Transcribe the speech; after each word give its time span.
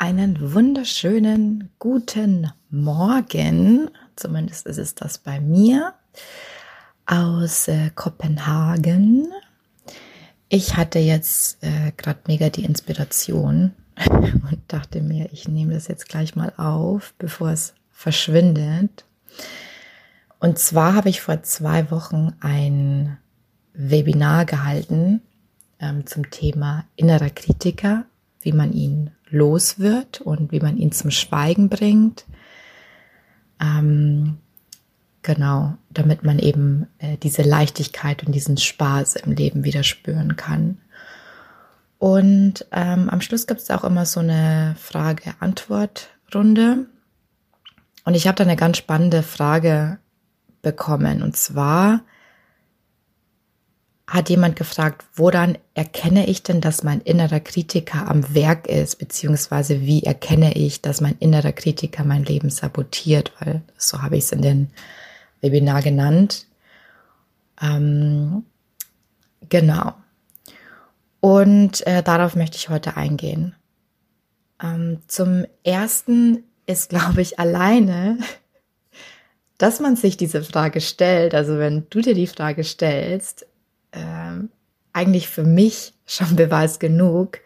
einen 0.00 0.54
wunderschönen 0.54 1.68
guten 1.78 2.50
Morgen, 2.70 3.90
zumindest 4.16 4.66
ist 4.66 4.78
es 4.78 4.94
das 4.94 5.18
bei 5.18 5.40
mir, 5.40 5.92
aus 7.04 7.68
äh, 7.68 7.90
Kopenhagen. 7.94 9.28
Ich 10.48 10.78
hatte 10.78 11.00
jetzt 11.00 11.62
äh, 11.62 11.92
gerade 11.98 12.20
mega 12.28 12.48
die 12.48 12.64
Inspiration 12.64 13.72
und 14.10 14.62
dachte 14.68 15.02
mir, 15.02 15.28
ich 15.32 15.48
nehme 15.48 15.74
das 15.74 15.88
jetzt 15.88 16.08
gleich 16.08 16.34
mal 16.34 16.54
auf, 16.56 17.12
bevor 17.18 17.50
es 17.50 17.74
verschwindet. 17.90 19.04
Und 20.38 20.58
zwar 20.58 20.94
habe 20.94 21.10
ich 21.10 21.20
vor 21.20 21.42
zwei 21.42 21.90
Wochen 21.90 22.32
ein 22.40 23.18
Webinar 23.74 24.46
gehalten 24.46 25.20
ähm, 25.78 26.06
zum 26.06 26.30
Thema 26.30 26.86
innerer 26.96 27.28
Kritiker 27.28 28.06
wie 28.40 28.52
man 28.52 28.72
ihn 28.72 29.10
los 29.30 29.78
wird 29.78 30.20
und 30.20 30.52
wie 30.52 30.60
man 30.60 30.76
ihn 30.76 30.92
zum 30.92 31.10
Schweigen 31.10 31.68
bringt. 31.68 32.24
Ähm, 33.60 34.38
genau, 35.22 35.76
damit 35.90 36.24
man 36.24 36.38
eben 36.38 36.86
äh, 36.98 37.16
diese 37.16 37.42
Leichtigkeit 37.42 38.24
und 38.24 38.32
diesen 38.32 38.56
Spaß 38.56 39.16
im 39.16 39.32
Leben 39.32 39.64
wieder 39.64 39.82
spüren 39.82 40.36
kann. 40.36 40.78
Und 41.98 42.66
ähm, 42.72 43.10
am 43.10 43.20
Schluss 43.20 43.46
gibt 43.46 43.60
es 43.60 43.70
auch 43.70 43.84
immer 43.84 44.06
so 44.06 44.20
eine 44.20 44.74
Frage-Antwort-Runde. 44.78 46.86
Und 48.04 48.14
ich 48.14 48.26
habe 48.26 48.36
da 48.36 48.44
eine 48.44 48.56
ganz 48.56 48.78
spannende 48.78 49.22
Frage 49.22 49.98
bekommen. 50.62 51.22
Und 51.22 51.36
zwar, 51.36 52.00
hat 54.10 54.28
jemand 54.28 54.56
gefragt, 54.56 55.04
woran 55.14 55.56
erkenne 55.74 56.26
ich 56.26 56.42
denn, 56.42 56.60
dass 56.60 56.82
mein 56.82 57.00
innerer 57.00 57.38
Kritiker 57.38 58.08
am 58.08 58.34
Werk 58.34 58.66
ist, 58.66 58.96
beziehungsweise 58.98 59.82
wie 59.82 60.02
erkenne 60.02 60.54
ich, 60.54 60.82
dass 60.82 61.00
mein 61.00 61.16
innerer 61.20 61.52
Kritiker 61.52 62.02
mein 62.02 62.24
Leben 62.24 62.50
sabotiert, 62.50 63.32
weil 63.38 63.62
so 63.78 64.02
habe 64.02 64.16
ich 64.16 64.24
es 64.24 64.32
in 64.32 64.42
den 64.42 64.70
Webinar 65.40 65.80
genannt. 65.82 66.46
Ähm, 67.62 68.42
genau. 69.48 69.94
Und 71.20 71.86
äh, 71.86 72.02
darauf 72.02 72.34
möchte 72.34 72.56
ich 72.56 72.68
heute 72.68 72.96
eingehen. 72.96 73.54
Ähm, 74.60 74.98
zum 75.06 75.44
ersten 75.62 76.42
ist, 76.66 76.88
glaube 76.88 77.22
ich, 77.22 77.38
alleine, 77.38 78.18
dass 79.58 79.78
man 79.78 79.94
sich 79.94 80.16
diese 80.16 80.42
Frage 80.42 80.80
stellt, 80.80 81.32
also 81.32 81.58
wenn 81.58 81.86
du 81.90 82.00
dir 82.00 82.14
die 82.14 82.26
Frage 82.26 82.64
stellst, 82.64 83.46
äh, 83.92 84.38
eigentlich 84.92 85.28
für 85.28 85.44
mich 85.44 85.94
schon 86.06 86.36
Beweis 86.36 86.78
genug, 86.78 87.40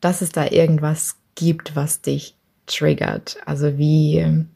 dass 0.00 0.22
es 0.22 0.32
da 0.32 0.46
irgendwas 0.46 1.16
gibt, 1.34 1.76
was 1.76 2.00
dich 2.00 2.36
triggert. 2.66 3.38
Also 3.46 3.78
wie, 3.78 4.46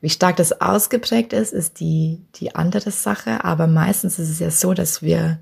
wie 0.00 0.10
stark 0.10 0.36
das 0.36 0.60
ausgeprägt 0.60 1.32
ist, 1.32 1.52
ist 1.52 1.80
die, 1.80 2.22
die 2.36 2.54
andere 2.54 2.90
Sache. 2.90 3.44
Aber 3.44 3.66
meistens 3.66 4.18
ist 4.18 4.30
es 4.30 4.38
ja 4.38 4.50
so, 4.50 4.74
dass 4.74 5.02
wir 5.02 5.40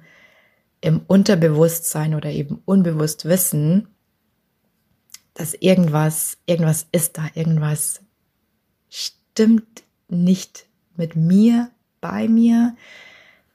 im 0.81 1.01
Unterbewusstsein 1.07 2.15
oder 2.15 2.31
eben 2.31 2.63
unbewusst 2.65 3.25
wissen, 3.25 3.89
dass 5.35 5.55
irgendwas, 5.55 6.39
irgendwas 6.47 6.87
ist 6.91 7.19
da, 7.19 7.27
irgendwas 7.35 8.01
stimmt 8.89 9.85
nicht 10.09 10.67
mit 10.97 11.15
mir, 11.15 11.71
bei 12.01 12.29
mir, 12.29 12.77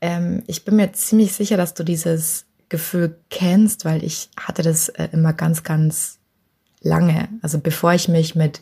ähm, 0.03 0.43
ich 0.47 0.65
bin 0.65 0.75
mir 0.75 0.91
ziemlich 0.91 1.31
sicher, 1.31 1.55
dass 1.55 1.75
du 1.75 1.85
dieses 1.85 2.45
Gefühl 2.67 3.17
kennst, 3.29 3.85
weil 3.85 4.03
ich 4.03 4.29
hatte 4.35 4.61
das 4.61 4.89
äh, 4.89 5.07
immer 5.13 5.31
ganz, 5.31 5.63
ganz 5.63 6.19
lange. 6.81 7.29
Also 7.41 7.57
bevor 7.57 7.93
ich 7.93 8.09
mich 8.09 8.35
mit 8.35 8.59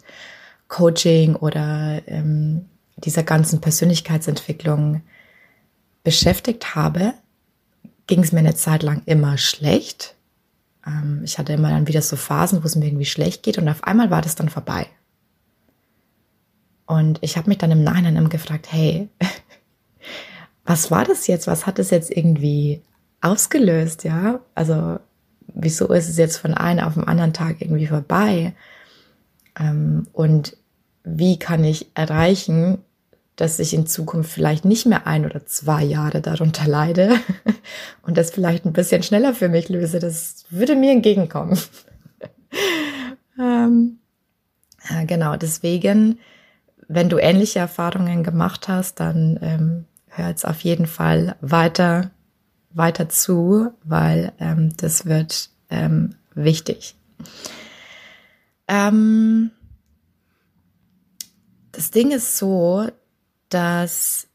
Coaching 0.68 1.36
oder 1.36 2.04
ähm, 2.06 2.66
dieser 2.98 3.24
ganzen 3.24 3.60
Persönlichkeitsentwicklung 3.60 5.02
beschäftigt 6.04 6.76
habe, 6.76 7.16
ging 8.06 8.20
es 8.22 8.32
mir 8.32 8.40
eine 8.40 8.54
Zeit 8.54 8.84
lang 8.84 9.02
immer 9.08 9.40
schlecht. 9.40 10.16
Ähm, 10.86 11.22
ich 11.24 11.40
hatte 11.40 11.54
immer 11.54 11.70
dann 11.70 11.88
wieder 11.88 12.04
so 12.04 12.18
Phasen, 12.18 12.62
wo 12.62 12.68
es 12.68 12.76
mir 12.76 12.86
irgendwie 12.86 13.06
schlecht 13.06 13.42
geht 13.42 13.58
und 13.58 13.68
auf 13.68 13.84
einmal 13.84 14.12
war 14.12 14.22
das 14.22 14.36
dann 14.36 14.50
vorbei. 14.50 14.86
Und 16.86 17.18
ich 17.22 17.36
habe 17.36 17.50
mich 17.50 17.58
dann 17.58 17.72
im 17.72 17.84
Nachhinein 17.84 18.16
immer 18.16 18.30
gefragt, 18.30 18.68
hey, 18.72 19.10
was 20.66 20.92
war 20.92 21.06
das 21.06 21.28
jetzt? 21.28 21.48
Was 21.48 21.66
hat 21.66 21.80
es 21.80 21.90
jetzt 21.90 22.16
irgendwie 22.16 22.82
ausgelöst? 23.22 24.04
Ja, 24.04 24.40
also 24.56 25.00
wieso 25.54 25.88
ist 25.88 26.10
es 26.10 26.18
jetzt 26.18 26.38
von 26.38 26.54
einem 26.54 26.86
auf 26.86 26.94
den 26.96 27.08
anderen 27.08 27.34
Tag 27.34 27.62
irgendwie 27.62 27.88
vorbei? 27.88 28.54
Ähm, 29.60 30.08
und 30.14 30.58
wie 31.04 31.40
kann 31.40 31.64
ich 31.64 31.88
erreichen, 31.96 32.80
dass 33.36 33.60
ich 33.60 33.74
in 33.74 33.88
Zukunft 33.88 34.32
vielleicht 34.32 34.66
nicht 34.66 34.86
mehr 34.86 35.08
ein 35.08 35.26
oder 35.26 35.46
zwei 35.46 35.84
Jahre 35.84 36.22
darunter 36.22 36.68
leide 36.68 37.16
und 38.04 38.18
das 38.18 38.32
vielleicht 38.32 38.66
ein 38.66 38.74
bisschen 38.74 39.04
schneller 39.04 39.34
für 39.34 39.50
mich 39.50 39.70
löse? 39.70 40.00
Das 40.00 40.46
würde 40.50 40.76
mir 40.76 40.92
entgegenkommen. 40.92 41.58
ähm, 43.40 44.00
ja, 44.90 45.04
genau, 45.06 45.36
deswegen, 45.38 46.20
wenn 46.88 47.10
du 47.10 47.18
ähnliche 47.18 47.60
Erfahrungen 47.60 48.24
gemacht 48.24 48.68
hast, 48.68 49.00
dann 49.00 49.40
ähm, 49.42 49.86
hör 50.12 50.30
jetzt 50.30 50.46
auf 50.46 50.62
jeden 50.62 50.88
Fall 50.88 51.36
weiter, 51.42 52.12
weiter 52.72 53.10
zu, 53.10 53.72
weil 53.84 54.34
ähm, 54.40 54.76
das 54.78 55.06
wird 55.06 55.50
ähm, 55.70 56.16
wichtig. 56.36 56.96
Ähm, 58.68 59.52
das 61.72 61.92
Ding 61.92 62.12
ist 62.12 62.38
so, 62.38 62.88
dass 63.50 64.28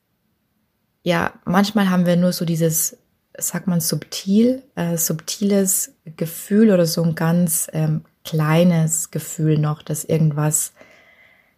ja, 1.02 1.34
manchmal 1.44 1.88
haben 1.88 2.04
wir 2.04 2.16
nur 2.16 2.32
so 2.32 2.44
dieses, 2.44 2.96
sagt 3.38 3.68
man 3.68 3.80
subtil, 3.80 4.62
äh, 4.74 4.96
subtiles 4.96 5.92
Gefühl 6.16 6.72
oder 6.72 6.84
so 6.84 7.02
ein 7.04 7.14
ganz 7.14 7.68
ähm, 7.72 8.02
kleines 8.24 9.12
Gefühl 9.12 9.58
noch, 9.58 9.82
dass 9.82 10.04
irgendwas 10.04 10.72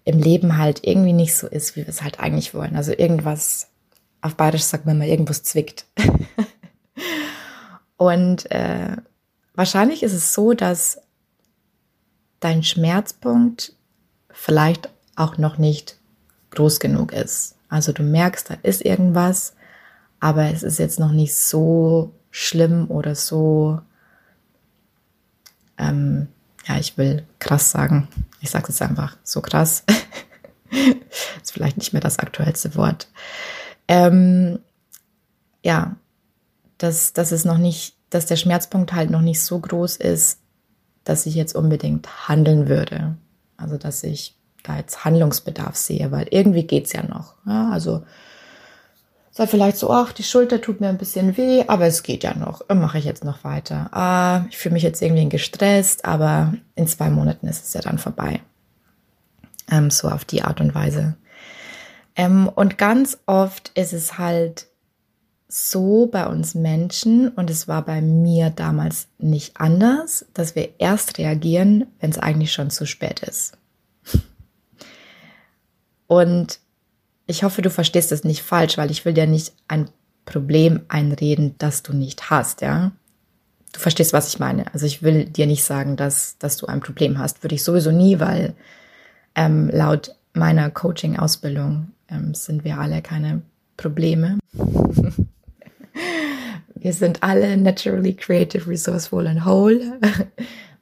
im 0.04 0.18
Leben 0.18 0.58
halt 0.58 0.86
irgendwie 0.86 1.14
nicht 1.14 1.34
so 1.34 1.46
ist, 1.46 1.76
wie 1.76 1.80
wir 1.80 1.88
es 1.88 2.02
halt 2.02 2.20
eigentlich 2.20 2.52
wollen. 2.52 2.76
Also 2.76 2.92
irgendwas 2.92 3.67
auf 4.20 4.34
Bayerisch 4.34 4.62
sagt 4.62 4.86
man 4.86 4.98
mal, 4.98 5.08
irgendwas 5.08 5.42
zwickt. 5.42 5.86
und 7.96 8.50
äh, 8.50 8.96
wahrscheinlich 9.54 10.02
ist 10.02 10.12
es 10.12 10.34
so, 10.34 10.52
dass 10.52 11.00
dein 12.40 12.62
Schmerzpunkt 12.62 13.74
vielleicht 14.30 14.90
auch 15.16 15.38
noch 15.38 15.58
nicht 15.58 15.98
groß 16.50 16.80
genug 16.80 17.12
ist. 17.12 17.56
Also 17.68 17.92
du 17.92 18.02
merkst, 18.02 18.50
da 18.50 18.54
ist 18.62 18.84
irgendwas, 18.84 19.54
aber 20.20 20.52
es 20.52 20.62
ist 20.62 20.78
jetzt 20.78 20.98
noch 20.98 21.12
nicht 21.12 21.34
so 21.34 22.12
schlimm 22.30 22.90
oder 22.90 23.14
so, 23.14 23.80
ähm, 25.76 26.28
ja, 26.66 26.78
ich 26.78 26.98
will 26.98 27.24
krass 27.38 27.70
sagen. 27.70 28.08
Ich 28.40 28.50
sage 28.50 28.66
es 28.68 28.82
einfach 28.82 29.16
so 29.22 29.40
krass. 29.40 29.84
ist 31.42 31.52
vielleicht 31.52 31.78
nicht 31.78 31.92
mehr 31.92 32.02
das 32.02 32.18
aktuellste 32.18 32.74
Wort 32.74 33.08
ähm, 33.88 34.60
ja, 35.64 35.96
dass, 36.76 37.12
dass 37.12 37.32
es 37.32 37.44
noch 37.44 37.58
nicht, 37.58 37.96
dass 38.10 38.26
der 38.26 38.36
Schmerzpunkt 38.36 38.92
halt 38.92 39.10
noch 39.10 39.20
nicht 39.20 39.42
so 39.42 39.58
groß 39.58 39.96
ist, 39.96 40.40
dass 41.04 41.26
ich 41.26 41.34
jetzt 41.34 41.54
unbedingt 41.54 42.28
handeln 42.28 42.68
würde. 42.68 43.16
Also, 43.56 43.76
dass 43.76 44.04
ich 44.04 44.36
da 44.62 44.76
jetzt 44.76 45.04
Handlungsbedarf 45.04 45.74
sehe, 45.76 46.10
weil 46.12 46.28
irgendwie 46.30 46.64
geht's 46.64 46.92
ja 46.92 47.02
noch. 47.02 47.34
Ja, 47.46 47.70
also, 47.70 48.04
sei 49.30 49.46
vielleicht 49.46 49.78
so, 49.78 49.90
ach, 49.90 50.12
die 50.12 50.22
Schulter 50.22 50.60
tut 50.60 50.80
mir 50.80 50.88
ein 50.88 50.98
bisschen 50.98 51.36
weh, 51.36 51.64
aber 51.66 51.86
es 51.86 52.02
geht 52.02 52.24
ja 52.24 52.34
noch. 52.34 52.62
Mache 52.68 52.98
ich 52.98 53.04
jetzt 53.04 53.24
noch 53.24 53.44
weiter. 53.44 53.88
Ah, 53.92 54.44
ich 54.50 54.58
fühle 54.58 54.74
mich 54.74 54.82
jetzt 54.82 55.00
irgendwie 55.00 55.28
gestresst, 55.28 56.04
aber 56.04 56.54
in 56.74 56.86
zwei 56.86 57.08
Monaten 57.10 57.46
ist 57.46 57.64
es 57.64 57.72
ja 57.72 57.80
dann 57.80 57.98
vorbei. 57.98 58.40
Ähm, 59.70 59.90
so 59.90 60.08
auf 60.08 60.24
die 60.24 60.42
Art 60.42 60.60
und 60.60 60.74
Weise. 60.74 61.16
Ähm, 62.18 62.48
und 62.48 62.76
ganz 62.78 63.18
oft 63.26 63.70
ist 63.76 63.94
es 63.94 64.18
halt 64.18 64.66
so 65.46 66.06
bei 66.06 66.26
uns 66.26 66.54
Menschen, 66.54 67.28
und 67.28 67.48
es 67.48 67.68
war 67.68 67.82
bei 67.82 68.02
mir 68.02 68.50
damals 68.50 69.06
nicht 69.18 69.58
anders, 69.58 70.26
dass 70.34 70.54
wir 70.54 70.78
erst 70.78 71.16
reagieren, 71.16 71.86
wenn 72.00 72.10
es 72.10 72.18
eigentlich 72.18 72.52
schon 72.52 72.68
zu 72.68 72.84
spät 72.84 73.20
ist. 73.20 73.56
Und 76.06 76.58
ich 77.26 77.44
hoffe, 77.44 77.62
du 77.62 77.70
verstehst 77.70 78.12
es 78.12 78.24
nicht 78.24 78.42
falsch, 78.42 78.76
weil 78.76 78.90
ich 78.90 79.04
will 79.04 79.14
dir 79.14 79.26
nicht 79.26 79.52
ein 79.68 79.88
Problem 80.24 80.80
einreden, 80.88 81.54
das 81.58 81.82
du 81.82 81.94
nicht 81.94 82.30
hast, 82.30 82.60
ja. 82.60 82.92
Du 83.72 83.80
verstehst, 83.80 84.12
was 84.12 84.28
ich 84.28 84.38
meine. 84.38 84.72
Also 84.74 84.86
ich 84.86 85.02
will 85.02 85.26
dir 85.26 85.46
nicht 85.46 85.62
sagen, 85.62 85.96
dass, 85.96 86.36
dass 86.38 86.56
du 86.56 86.66
ein 86.66 86.80
Problem 86.80 87.18
hast. 87.18 87.44
Würde 87.44 87.54
ich 87.54 87.62
sowieso 87.62 87.92
nie, 87.92 88.18
weil 88.18 88.54
ähm, 89.34 89.70
laut 89.70 90.16
meiner 90.32 90.70
Coaching-Ausbildung 90.70 91.92
ähm, 92.10 92.34
sind 92.34 92.64
wir 92.64 92.78
alle 92.78 93.02
keine 93.02 93.42
Probleme. 93.76 94.38
wir 96.74 96.92
sind 96.92 97.22
alle 97.22 97.56
naturally 97.56 98.14
creative, 98.14 98.68
resourceful 98.68 99.26
and 99.26 99.44
whole. 99.44 99.98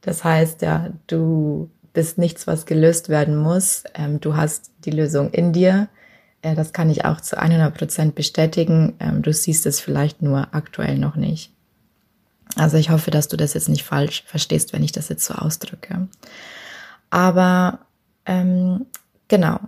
Das 0.02 0.22
heißt, 0.22 0.62
ja, 0.62 0.90
du 1.08 1.68
bist 1.92 2.16
nichts, 2.16 2.46
was 2.46 2.64
gelöst 2.64 3.08
werden 3.08 3.36
muss. 3.36 3.82
Ähm, 3.94 4.20
du 4.20 4.36
hast 4.36 4.70
die 4.84 4.92
Lösung 4.92 5.30
in 5.30 5.52
dir. 5.52 5.88
Äh, 6.42 6.54
das 6.54 6.72
kann 6.72 6.90
ich 6.90 7.04
auch 7.04 7.20
zu 7.20 7.36
100 7.36 7.74
Prozent 7.74 8.14
bestätigen. 8.14 8.94
Ähm, 9.00 9.22
du 9.22 9.32
siehst 9.32 9.66
es 9.66 9.80
vielleicht 9.80 10.22
nur 10.22 10.54
aktuell 10.54 10.96
noch 10.96 11.16
nicht. 11.16 11.52
Also 12.54 12.76
ich 12.76 12.90
hoffe, 12.90 13.10
dass 13.10 13.26
du 13.26 13.36
das 13.36 13.54
jetzt 13.54 13.68
nicht 13.68 13.82
falsch 13.82 14.22
verstehst, 14.26 14.72
wenn 14.72 14.84
ich 14.84 14.92
das 14.92 15.08
jetzt 15.08 15.24
so 15.24 15.34
ausdrücke. 15.34 16.06
Aber 17.10 17.80
ähm, 18.26 18.86
genau. 19.26 19.58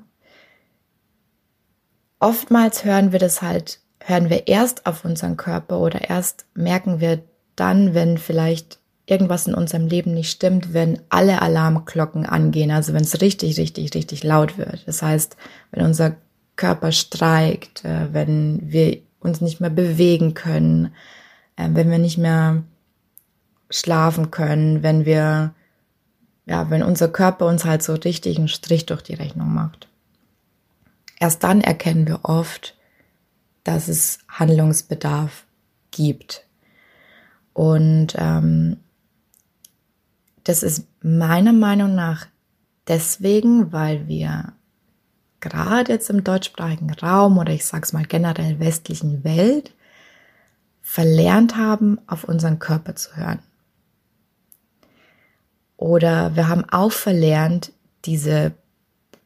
Oftmals 2.20 2.84
hören 2.84 3.12
wir 3.12 3.18
das 3.18 3.42
halt, 3.42 3.80
hören 4.00 4.30
wir 4.30 4.48
erst 4.48 4.86
auf 4.86 5.04
unseren 5.04 5.36
Körper 5.36 5.78
oder 5.78 6.08
erst 6.08 6.46
merken 6.54 7.00
wir 7.00 7.22
dann, 7.54 7.94
wenn 7.94 8.18
vielleicht 8.18 8.78
irgendwas 9.06 9.46
in 9.46 9.54
unserem 9.54 9.86
Leben 9.86 10.14
nicht 10.14 10.30
stimmt, 10.30 10.74
wenn 10.74 11.00
alle 11.08 11.40
Alarmglocken 11.40 12.26
angehen, 12.26 12.70
also 12.70 12.92
wenn 12.92 13.02
es 13.02 13.20
richtig, 13.20 13.58
richtig, 13.58 13.94
richtig 13.94 14.22
laut 14.22 14.58
wird. 14.58 14.86
Das 14.86 15.02
heißt, 15.02 15.36
wenn 15.70 15.84
unser 15.84 16.16
Körper 16.56 16.92
streikt, 16.92 17.84
äh, 17.84 18.12
wenn 18.12 18.60
wir 18.64 18.98
uns 19.20 19.40
nicht 19.40 19.60
mehr 19.60 19.70
bewegen 19.70 20.34
können, 20.34 20.92
äh, 21.56 21.68
wenn 21.72 21.90
wir 21.90 21.98
nicht 21.98 22.18
mehr 22.18 22.62
schlafen 23.70 24.30
können, 24.30 24.82
wenn 24.82 25.06
wir, 25.06 25.54
ja, 26.46 26.70
wenn 26.70 26.82
unser 26.82 27.08
Körper 27.08 27.46
uns 27.46 27.64
halt 27.64 27.82
so 27.82 27.94
richtig 27.94 28.38
einen 28.38 28.48
Strich 28.48 28.86
durch 28.86 29.02
die 29.02 29.14
Rechnung 29.14 29.52
macht. 29.52 29.88
Erst 31.20 31.42
dann 31.42 31.60
erkennen 31.60 32.06
wir 32.06 32.20
oft, 32.24 32.76
dass 33.64 33.88
es 33.88 34.20
Handlungsbedarf 34.28 35.44
gibt. 35.90 36.46
Und 37.52 38.14
ähm, 38.16 38.78
das 40.44 40.62
ist 40.62 40.86
meiner 41.02 41.52
Meinung 41.52 41.94
nach 41.94 42.26
deswegen, 42.86 43.72
weil 43.72 44.08
wir 44.08 44.52
gerade 45.40 45.92
jetzt 45.92 46.10
im 46.10 46.24
deutschsprachigen 46.24 46.90
Raum 46.90 47.38
oder 47.38 47.52
ich 47.52 47.66
sage 47.66 47.84
es 47.84 47.92
mal 47.92 48.04
generell 48.04 48.58
westlichen 48.58 49.24
Welt 49.24 49.72
verlernt 50.80 51.56
haben, 51.56 51.98
auf 52.06 52.24
unseren 52.24 52.58
Körper 52.58 52.96
zu 52.96 53.14
hören. 53.14 53.40
Oder 55.76 56.34
wir 56.34 56.48
haben 56.48 56.64
auch 56.70 56.92
verlernt, 56.92 57.72
diese 58.04 58.52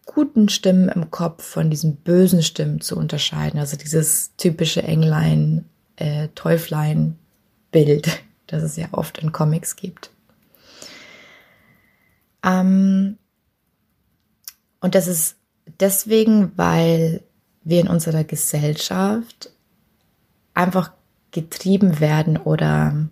guten 0.06 0.48
Stimmen 0.48 0.88
im 0.88 1.10
Kopf 1.10 1.44
von 1.44 1.70
diesen 1.70 1.96
bösen 1.96 2.42
Stimmen 2.42 2.80
zu 2.80 2.96
unterscheiden. 2.96 3.60
Also 3.60 3.76
dieses 3.76 4.34
typische 4.36 4.82
Englein, 4.82 5.66
äh, 5.96 6.28
Teuflein-Bild, 6.34 8.22
das 8.46 8.62
es 8.62 8.76
ja 8.76 8.88
oft 8.92 9.18
in 9.18 9.32
Comics 9.32 9.76
gibt. 9.76 10.10
Ähm, 12.44 13.18
und 14.80 14.94
das 14.94 15.06
ist 15.06 15.36
deswegen, 15.80 16.52
weil 16.56 17.22
wir 17.64 17.80
in 17.80 17.88
unserer 17.88 18.24
Gesellschaft 18.24 19.50
einfach 20.54 20.92
getrieben 21.30 22.00
werden 22.00 22.36
oder 22.36 23.08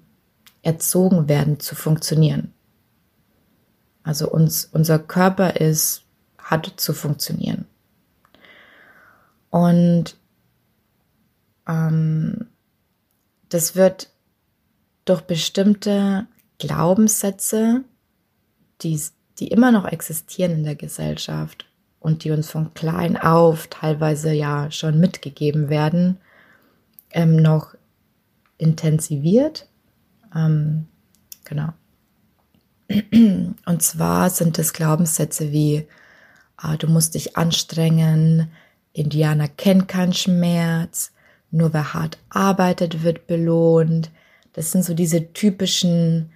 erzogen 0.62 1.28
werden 1.28 1.60
zu 1.60 1.74
funktionieren. 1.74 2.52
Also 4.02 4.30
uns, 4.30 4.68
unser 4.72 4.98
Körper 4.98 5.56
ist, 5.56 6.04
hat 6.50 6.72
zu 6.76 6.92
funktionieren. 6.92 7.66
Und 9.50 10.16
ähm, 11.66 12.46
das 13.48 13.76
wird 13.76 14.10
durch 15.04 15.22
bestimmte 15.22 16.26
Glaubenssätze, 16.58 17.84
die 18.82 19.00
die 19.40 19.48
immer 19.48 19.72
noch 19.72 19.86
existieren 19.86 20.52
in 20.52 20.64
der 20.64 20.76
Gesellschaft 20.76 21.66
und 21.98 22.24
die 22.24 22.30
uns 22.30 22.50
von 22.50 22.74
klein 22.74 23.16
auf 23.16 23.66
teilweise 23.68 24.32
ja 24.32 24.70
schon 24.70 25.00
mitgegeben 25.00 25.70
werden, 25.70 26.18
ähm, 27.10 27.36
noch 27.36 27.74
intensiviert. 28.58 29.66
Ähm, 30.34 30.86
genau. 31.44 31.72
Und 32.90 33.82
zwar 33.82 34.30
sind 34.30 34.58
es 34.58 34.72
Glaubenssätze 34.72 35.52
wie, 35.52 35.86
du 36.78 36.86
musst 36.88 37.14
dich 37.14 37.36
anstrengen, 37.36 38.50
Indianer 38.92 39.48
kennt 39.48 39.88
keinen 39.88 40.12
Schmerz, 40.12 41.12
nur 41.50 41.72
wer 41.72 41.94
hart 41.94 42.18
arbeitet, 42.28 43.02
wird 43.02 43.26
belohnt. 43.26 44.10
Das 44.52 44.72
sind 44.72 44.84
so 44.84 44.94
diese 44.94 45.32
typischen 45.32 46.32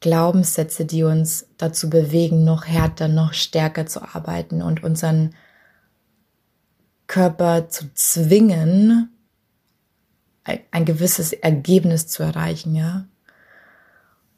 Glaubenssätze, 0.00 0.84
die 0.84 1.02
uns 1.02 1.46
dazu 1.56 1.90
bewegen, 1.90 2.44
noch 2.44 2.66
härter, 2.66 3.08
noch 3.08 3.32
stärker 3.32 3.86
zu 3.86 4.02
arbeiten 4.02 4.62
und 4.62 4.82
unseren 4.82 5.34
Körper 7.08 7.68
zu 7.68 7.92
zwingen, 7.94 9.10
ein 10.44 10.84
gewisses 10.84 11.32
Ergebnis 11.32 12.06
zu 12.06 12.22
erreichen, 12.22 12.74
ja. 12.74 13.06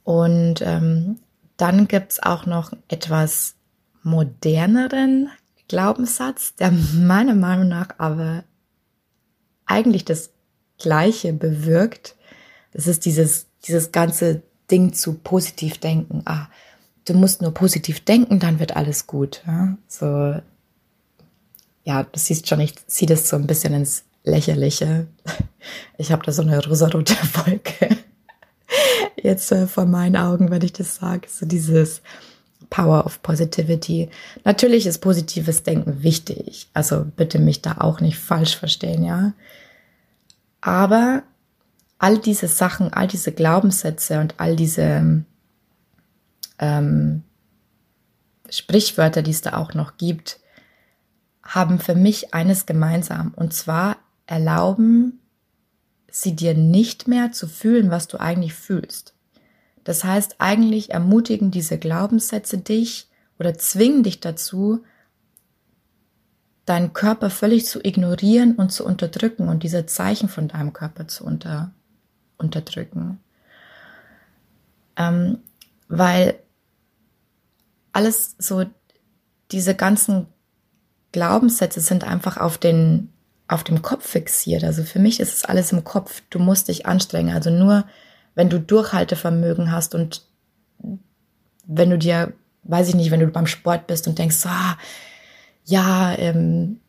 Und 0.02 0.60
ähm, 0.62 1.20
dann 1.56 1.86
gibt's 1.86 2.20
auch 2.20 2.46
noch 2.46 2.72
etwas 2.88 3.54
moderneren 4.02 5.30
Glaubenssatz, 5.68 6.54
der 6.56 6.72
meiner 6.72 7.34
Meinung 7.34 7.68
nach 7.68 7.88
aber 7.98 8.44
eigentlich 9.66 10.04
das 10.04 10.30
Gleiche 10.78 11.32
bewirkt. 11.32 12.16
Das 12.72 12.86
ist 12.86 13.04
dieses, 13.04 13.46
dieses 13.66 13.92
ganze 13.92 14.42
Ding 14.70 14.92
zu 14.92 15.14
positiv 15.14 15.78
denken. 15.78 16.22
Ah, 16.24 16.48
du 17.04 17.14
musst 17.14 17.42
nur 17.42 17.52
positiv 17.52 18.04
denken, 18.04 18.38
dann 18.38 18.58
wird 18.58 18.76
alles 18.76 19.06
gut. 19.06 19.42
Ja? 19.46 19.76
So, 19.86 20.40
ja, 21.84 22.02
du 22.02 22.18
siehst 22.18 22.48
schon, 22.48 22.60
ich 22.60 22.86
ziehe 22.86 23.08
das 23.08 23.28
so 23.28 23.36
ein 23.36 23.46
bisschen 23.46 23.74
ins 23.74 24.04
Lächerliche. 24.24 25.06
Ich 25.98 26.10
habe 26.10 26.24
da 26.24 26.32
so 26.32 26.42
eine 26.42 26.64
rosarote 26.66 27.14
Wolke 27.44 27.98
jetzt 29.22 29.52
äh, 29.52 29.66
vor 29.66 29.84
meinen 29.84 30.16
Augen, 30.16 30.50
wenn 30.50 30.62
ich 30.62 30.72
das 30.72 30.96
sage. 30.96 31.28
So 31.28 31.46
dieses 31.46 32.02
Power 32.70 33.04
of 33.04 33.22
Positivity. 33.22 34.08
Natürlich 34.44 34.86
ist 34.86 35.00
positives 35.00 35.64
Denken 35.64 36.02
wichtig. 36.02 36.68
Also 36.72 37.04
bitte 37.04 37.38
mich 37.38 37.60
da 37.60 37.78
auch 37.78 38.00
nicht 38.00 38.18
falsch 38.18 38.56
verstehen, 38.56 39.04
ja. 39.04 39.34
Aber 40.60 41.22
all 41.98 42.18
diese 42.18 42.48
Sachen, 42.48 42.92
all 42.92 43.08
diese 43.08 43.32
Glaubenssätze 43.32 44.20
und 44.20 44.34
all 44.38 44.56
diese 44.56 45.24
ähm, 46.58 47.22
Sprichwörter, 48.48 49.22
die 49.22 49.32
es 49.32 49.42
da 49.42 49.54
auch 49.54 49.74
noch 49.74 49.96
gibt, 49.96 50.40
haben 51.42 51.78
für 51.78 51.94
mich 51.94 52.32
eines 52.32 52.66
gemeinsam. 52.66 53.32
Und 53.34 53.52
zwar 53.52 53.96
erlauben 54.26 55.20
sie 56.10 56.34
dir 56.34 56.54
nicht 56.54 57.08
mehr 57.08 57.32
zu 57.32 57.46
fühlen, 57.46 57.90
was 57.90 58.08
du 58.08 58.18
eigentlich 58.18 58.54
fühlst. 58.54 59.14
Das 59.90 60.04
heißt, 60.04 60.36
eigentlich 60.38 60.90
ermutigen 60.90 61.50
diese 61.50 61.76
Glaubenssätze 61.76 62.58
dich 62.58 63.08
oder 63.40 63.58
zwingen 63.58 64.04
dich 64.04 64.20
dazu, 64.20 64.84
deinen 66.64 66.92
Körper 66.92 67.28
völlig 67.28 67.66
zu 67.66 67.84
ignorieren 67.84 68.54
und 68.54 68.70
zu 68.70 68.86
unterdrücken 68.86 69.48
und 69.48 69.64
diese 69.64 69.86
Zeichen 69.86 70.28
von 70.28 70.46
deinem 70.46 70.72
Körper 70.72 71.08
zu 71.08 71.24
unter, 71.24 71.72
unterdrücken. 72.38 73.18
Ähm, 74.94 75.38
weil 75.88 76.38
alles 77.92 78.36
so, 78.38 78.66
diese 79.50 79.74
ganzen 79.74 80.28
Glaubenssätze 81.10 81.80
sind 81.80 82.04
einfach 82.04 82.36
auf 82.36 82.58
den, 82.58 83.12
auf 83.48 83.64
dem 83.64 83.82
Kopf 83.82 84.06
fixiert. 84.06 84.62
Also 84.62 84.84
für 84.84 85.00
mich 85.00 85.18
ist 85.18 85.34
es 85.34 85.44
alles 85.44 85.72
im 85.72 85.82
Kopf. 85.82 86.22
Du 86.30 86.38
musst 86.38 86.68
dich 86.68 86.86
anstrengen. 86.86 87.34
Also 87.34 87.50
nur, 87.50 87.86
wenn 88.34 88.48
du 88.48 88.60
Durchhaltevermögen 88.60 89.72
hast 89.72 89.94
und 89.94 90.26
wenn 91.66 91.90
du 91.90 91.98
dir, 91.98 92.32
weiß 92.64 92.88
ich 92.88 92.94
nicht, 92.94 93.10
wenn 93.10 93.20
du 93.20 93.28
beim 93.28 93.46
Sport 93.46 93.86
bist 93.86 94.08
und 94.08 94.18
denkst, 94.18 94.44
ah, 94.46 94.76
ja, 95.64 96.14
ähm, 96.18 96.80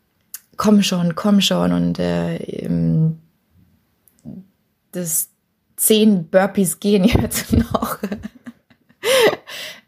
komm 0.56 0.82
schon, 0.82 1.14
komm 1.14 1.40
schon 1.40 1.72
und 1.72 1.98
äh, 1.98 2.36
ähm, 2.36 3.18
das, 4.92 5.32
zehn 5.82 6.28
Burpees 6.28 6.80
gehen 6.80 7.04
jetzt 7.22 7.52
noch. 7.52 7.98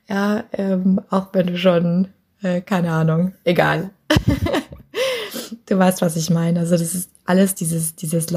ja, 0.08 0.44
ähm, 0.52 1.00
auch 1.10 1.28
wenn 1.32 1.46
du 1.46 1.58
schon, 1.58 2.08
äh, 2.42 2.60
keine 2.60 2.92
Ahnung, 2.92 3.34
egal. 3.44 3.90
du 5.66 5.78
weißt, 5.78 6.02
was 6.02 6.16
ich 6.16 6.30
meine. 6.30 6.60
Also 6.60 6.72
das 6.72 6.94
ist 6.94 7.10
alles 7.24 7.54
dieses, 7.54 7.94
dieses 7.94 8.30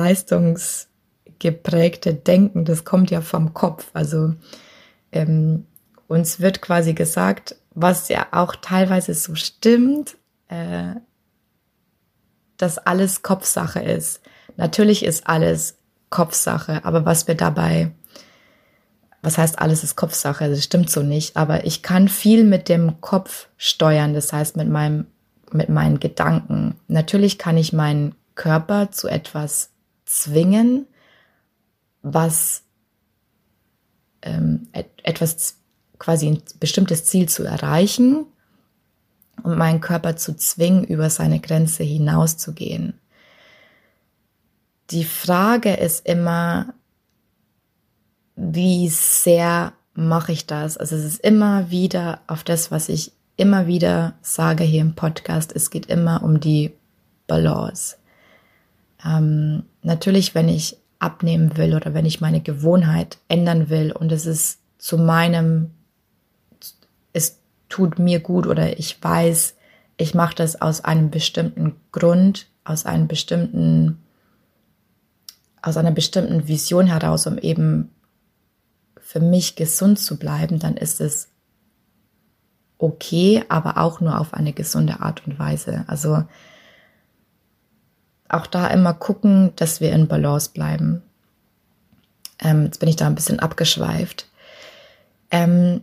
leistungsgeprägte 1.38 2.13
Denken, 2.13 2.65
das 2.65 2.84
kommt 2.84 3.12
ja 3.12 3.22
vom 3.22 3.53
Kopf. 3.53 3.89
Also 3.94 4.34
ähm, 5.12 5.65
uns 6.08 6.39
wird 6.39 6.62
quasi 6.62 6.94
gesagt, 6.94 7.56
was 7.74 8.10
ja 8.10 8.27
auch 8.32 8.56
teilweise 8.56 9.13
so 9.13 9.36
stimmt, 9.36 10.17
äh, 10.50 10.96
dass 12.58 12.77
alles 12.77 13.22
Kopfsache 13.22 13.79
ist. 13.79 14.22
Natürlich 14.56 15.06
ist 15.06 15.27
alles 15.27 15.77
Kopfsache, 16.10 16.84
aber 16.84 17.06
was 17.06 17.27
wir 17.27 17.36
dabei, 17.36 17.91
was 19.22 19.38
heißt 19.38 19.60
alles 19.60 19.84
ist 19.84 19.96
Kopfsache, 19.96 20.50
das 20.50 20.63
stimmt 20.63 20.89
so 20.89 21.03
nicht, 21.03 21.38
aber 21.38 21.65
ich 21.65 21.84
kann 21.84 22.08
viel 22.08 22.44
mit 22.44 22.70
dem 22.70 23.01
Kopf 23.01 23.50
steuern, 23.58 24.13
das 24.13 24.34
heißt 24.34 24.56
mit 24.56 24.70
meinem, 24.70 25.06
mit 25.51 25.70
meinen 25.70 26.00
Gedanken. 26.00 26.79
Natürlich 26.88 27.38
kann 27.38 27.58
ich 27.58 27.74
meinen 27.74 28.15
Körper 28.36 28.89
zu 28.91 29.08
etwas 29.08 29.70
zwingen, 30.06 30.88
was 32.14 32.64
ähm, 34.22 34.68
etwas 35.04 35.58
quasi 36.00 36.28
ein 36.28 36.42
bestimmtes 36.60 37.06
Ziel 37.06 37.28
zu 37.28 37.44
erreichen 37.44 38.26
und 39.44 39.58
meinen 39.58 39.82
Körper 39.82 40.16
zu 40.16 40.36
zwingen, 40.36 40.84
über 40.84 41.10
seine 41.10 41.40
Grenze 41.40 41.84
hinauszugehen. 41.84 42.94
Die 44.92 45.04
Frage 45.04 45.74
ist 45.74 46.06
immer, 46.06 46.74
wie 48.36 48.88
sehr 48.90 49.74
mache 49.94 50.32
ich 50.32 50.46
das? 50.46 50.78
Also 50.78 50.96
es 50.96 51.04
ist 51.04 51.20
immer 51.22 51.72
wieder 51.72 52.22
auf 52.28 52.44
das, 52.44 52.72
was 52.72 52.88
ich 52.88 53.12
immer 53.36 53.68
wieder 53.68 54.14
sage 54.22 54.64
hier 54.64 54.82
im 54.82 54.96
Podcast. 54.96 55.54
Es 55.56 55.70
geht 55.70 55.88
immer 55.88 56.24
um 56.24 56.40
die 56.40 56.74
Balance. 57.28 57.98
Ähm, 59.04 59.64
natürlich, 59.82 60.36
wenn 60.36 60.50
ich 60.50 60.78
abnehmen 61.00 61.58
will 61.58 61.75
oder 61.75 61.94
wenn 61.94 62.06
ich 62.06 62.22
meine 62.22 62.42
Gewohnheit 62.42 63.18
ändern 63.27 63.70
will 63.70 63.92
und 63.92 64.12
es 64.12 64.25
ist 64.25 64.60
zu 64.77 64.98
meinem, 64.98 65.72
es 67.13 67.39
tut 67.70 68.00
mir 68.00 68.20
gut 68.20 68.48
oder 68.48 68.77
ich 68.80 69.01
weiß, 69.01 69.56
ich 69.98 70.13
mache 70.13 70.36
das 70.36 70.62
aus 70.62 70.84
einem 70.84 71.10
bestimmten 71.10 71.75
Grund, 71.92 72.48
aus 72.63 72.86
einem 72.86 73.08
bestimmten, 73.08 74.00
aus 75.62 75.77
einer 75.77 75.92
bestimmten 75.92 76.48
Vision 76.48 76.88
heraus, 76.88 77.27
um 77.27 77.38
eben 77.38 77.89
für 79.00 79.20
mich 79.20 79.56
gesund 79.56 80.00
zu 80.00 80.18
bleiben, 80.18 80.60
dann 80.60 80.77
ist 80.77 81.01
es 81.01 81.30
okay, 82.77 83.44
aber 83.50 83.77
auch 83.77 84.01
nur 84.01 84.20
auf 84.20 84.34
eine 84.34 84.54
gesunde 84.54 85.00
Art 85.00 85.25
und 85.25 85.39
Weise. 85.39 85.86
Also 85.88 86.24
auch 88.30 88.48
da 88.48 88.68
immer 88.68 88.94
gucken, 88.94 89.54
dass 89.56 89.82
wir 89.82 89.92
in 89.92 90.08
Balance 90.08 90.52
bleiben. 90.54 91.02
Ähm, 92.40 92.66
jetzt 92.66 92.80
bin 92.80 92.90
ich 92.90 92.96
da 92.96 93.08
ein 93.08 93.16
bisschen 93.16 93.40
abgeschweift. 93.40 94.28
Ähm, 95.32 95.82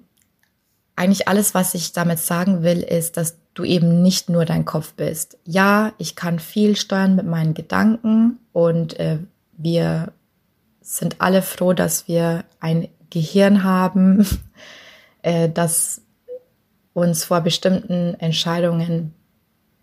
eigentlich 0.97 1.29
alles, 1.29 1.55
was 1.55 1.75
ich 1.75 1.93
damit 1.93 2.19
sagen 2.19 2.63
will, 2.63 2.81
ist, 2.81 3.17
dass 3.17 3.37
du 3.55 3.65
eben 3.65 4.03
nicht 4.03 4.29
nur 4.29 4.45
dein 4.45 4.65
Kopf 4.65 4.95
bist. 4.95 5.39
Ja, 5.45 5.93
ich 5.99 6.17
kann 6.17 6.39
viel 6.39 6.77
steuern 6.77 7.17
mit 7.17 7.27
meinen 7.27 7.55
Gedanken 7.55 8.39
und 8.53 8.99
äh, 8.99 9.19
wir 9.57 10.13
sind 10.81 11.21
alle 11.21 11.43
froh, 11.43 11.73
dass 11.73 12.09
wir 12.09 12.45
ein 12.61 12.89
Gehirn 13.11 13.65
haben, 13.65 14.27
äh, 15.23 15.49
das 15.49 16.03
uns 16.93 17.25
vor 17.25 17.41
bestimmten 17.41 18.15
Entscheidungen 18.21 19.15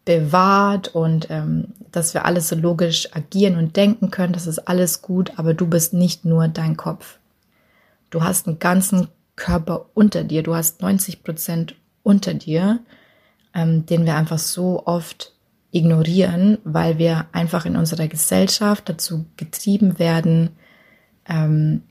bewahrt 0.06 0.90
und 0.90 1.28
ähm, 1.30 1.70
dass 1.92 2.14
wir 2.14 2.26
alles 2.26 2.50
so 2.50 2.56
logisch 2.56 3.10
agieren 3.16 3.58
und 3.58 3.76
denken 3.76 4.12
können. 4.12 4.34
Das 4.34 4.48
ist 4.48 4.60
alles 4.60 5.02
gut, 5.02 5.34
aber 5.38 5.54
du 5.54 5.68
bist 5.68 5.94
nicht 5.94 6.26
nur 6.26 6.48
dein 6.48 6.78
Kopf. 6.78 7.18
Du 8.10 8.24
hast 8.24 8.48
einen 8.48 8.60
ganzen 8.60 9.08
Körper 9.36 9.86
unter 9.94 10.24
dir. 10.24 10.44
Du 10.44 10.56
hast 10.56 10.82
90 10.82 11.24
Prozent 11.24 11.76
unter 12.04 12.34
dir, 12.34 12.80
ähm, 13.54 13.86
den 13.86 14.06
wir 14.06 14.16
einfach 14.16 14.40
so 14.40 14.86
oft 14.86 15.34
ignorieren, 15.72 16.58
weil 16.64 16.98
wir 16.98 17.28
einfach 17.32 17.66
in 17.66 17.78
unserer 17.78 18.08
Gesellschaft 18.08 18.90
dazu 18.90 19.26
getrieben 19.38 20.00
werden, 20.00 20.50
ähm, 21.28 21.84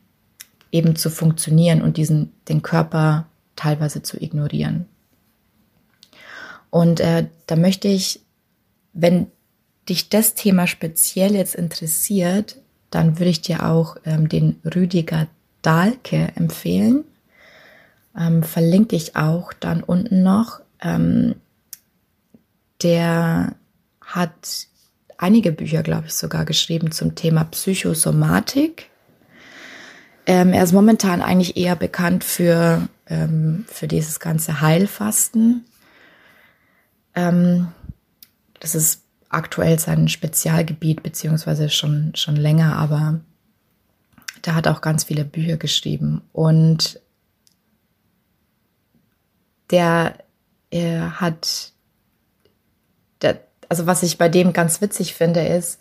eben 0.70 0.96
zu 0.96 1.10
funktionieren 1.10 1.82
und 1.82 1.96
diesen, 1.96 2.32
den 2.48 2.62
Körper 2.62 3.26
teilweise 3.56 4.02
zu 4.02 4.22
ignorieren. 4.22 4.86
Und 6.70 7.00
äh, 7.00 7.26
da 7.46 7.56
möchte 7.56 7.88
ich, 7.88 8.20
wenn 8.92 9.26
dich 9.88 10.08
das 10.08 10.34
Thema 10.34 10.66
speziell 10.66 11.34
jetzt 11.34 11.54
interessiert, 11.54 12.56
dann 12.90 13.18
würde 13.18 13.30
ich 13.30 13.40
dir 13.40 13.66
auch 13.66 13.96
ähm, 14.04 14.28
den 14.28 14.60
Rüdiger 14.64 15.26
Dahlke 15.62 16.32
empfehlen. 16.36 17.04
Ähm, 18.18 18.42
verlinke 18.42 18.96
ich 18.96 19.16
auch 19.16 19.52
dann 19.52 19.82
unten 19.82 20.22
noch. 20.22 20.60
Ähm, 20.80 21.36
der 22.82 23.54
hat 24.00 24.66
einige 25.18 25.52
Bücher, 25.52 25.82
glaube 25.82 26.06
ich, 26.06 26.14
sogar 26.14 26.44
geschrieben 26.44 26.92
zum 26.92 27.14
Thema 27.14 27.44
Psychosomatik. 27.44 28.88
Ähm, 30.26 30.52
er 30.52 30.64
ist 30.64 30.72
momentan 30.72 31.22
eigentlich 31.22 31.56
eher 31.56 31.76
bekannt 31.76 32.24
für, 32.24 32.88
ähm, 33.06 33.64
für 33.68 33.86
dieses 33.86 34.20
ganze 34.20 34.60
Heilfasten. 34.60 35.64
Ähm, 37.14 37.68
das 38.60 38.74
ist 38.74 39.02
aktuell 39.28 39.78
sein 39.78 40.08
Spezialgebiet, 40.08 41.02
beziehungsweise 41.02 41.70
schon, 41.70 42.12
schon 42.14 42.36
länger, 42.36 42.76
aber 42.76 43.20
der 44.44 44.54
hat 44.54 44.68
auch 44.68 44.80
ganz 44.80 45.04
viele 45.04 45.24
Bücher 45.24 45.56
geschrieben. 45.56 46.22
Und 46.32 47.00
der 49.70 50.14
äh, 50.70 50.98
hat, 50.98 51.72
der, 53.22 53.40
also 53.68 53.86
was 53.86 54.02
ich 54.02 54.18
bei 54.18 54.28
dem 54.28 54.52
ganz 54.52 54.80
witzig 54.80 55.14
finde, 55.14 55.46
ist, 55.46 55.80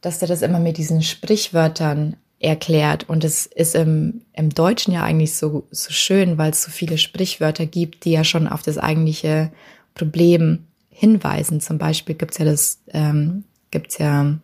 dass 0.00 0.18
der 0.18 0.28
das 0.28 0.42
immer 0.42 0.60
mit 0.60 0.76
diesen 0.76 1.02
Sprichwörtern 1.02 2.16
erklärt. 2.38 3.08
Und 3.08 3.24
es 3.24 3.46
ist 3.46 3.74
im, 3.74 4.22
im 4.32 4.50
Deutschen 4.50 4.92
ja 4.92 5.02
eigentlich 5.02 5.34
so, 5.34 5.66
so 5.70 5.92
schön, 5.92 6.38
weil 6.38 6.50
es 6.50 6.62
so 6.62 6.70
viele 6.70 6.98
Sprichwörter 6.98 7.66
gibt, 7.66 8.04
die 8.04 8.12
ja 8.12 8.24
schon 8.24 8.48
auf 8.48 8.62
das 8.62 8.78
eigentliche 8.78 9.50
Problem 9.94 10.66
hinweisen. 10.90 11.60
Zum 11.60 11.78
Beispiel 11.78 12.14
gibt's 12.14 12.38
ja 12.38 12.44
das, 12.44 12.80
ähm, 12.88 13.44
gibt's 13.70 13.98
ja 13.98 14.38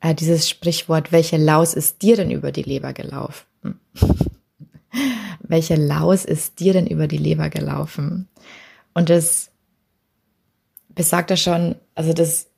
äh, 0.00 0.14
dieses 0.14 0.48
Sprichwort, 0.48 1.12
welche 1.12 1.36
Laus 1.36 1.74
ist 1.74 2.02
dir 2.02 2.16
denn 2.16 2.30
über 2.30 2.52
die 2.52 2.62
Leber 2.62 2.92
gelaufen? 2.92 3.44
welche 5.42 5.76
Laus 5.76 6.24
ist 6.24 6.60
dir 6.60 6.72
denn 6.72 6.86
über 6.86 7.06
die 7.06 7.18
Leber 7.18 7.50
gelaufen? 7.50 8.28
Und 8.94 9.10
das 9.10 9.50
besagt 10.88 11.30
ja 11.30 11.36
schon, 11.36 11.76
also 11.94 12.12
das, 12.12 12.48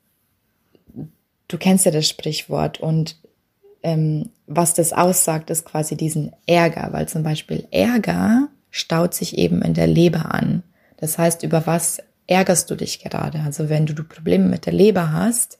du 1.47 1.57
kennst 1.57 1.85
ja 1.85 1.91
das 1.91 2.07
Sprichwort 2.07 2.79
und 2.79 3.17
ähm, 3.83 4.29
was 4.47 4.73
das 4.73 4.93
aussagt, 4.93 5.49
ist 5.49 5.65
quasi 5.65 5.95
diesen 5.97 6.31
Ärger, 6.45 6.89
weil 6.91 7.07
zum 7.07 7.23
Beispiel 7.23 7.67
Ärger 7.71 8.47
staut 8.71 9.13
sich 9.13 9.37
eben 9.37 9.61
in 9.61 9.73
der 9.73 9.87
Leber 9.87 10.33
an. 10.33 10.63
Das 11.03 11.17
heißt, 11.17 11.43
über 11.43 11.67
was 11.67 12.01
ärgerst 12.27 12.71
du 12.71 12.75
dich 12.75 13.03
gerade? 13.03 13.41
Also 13.41 13.67
wenn 13.67 13.85
du 13.85 13.93
Probleme 14.05 14.45
mit 14.45 14.65
der 14.65 14.71
Leber 14.71 15.11
hast, 15.11 15.59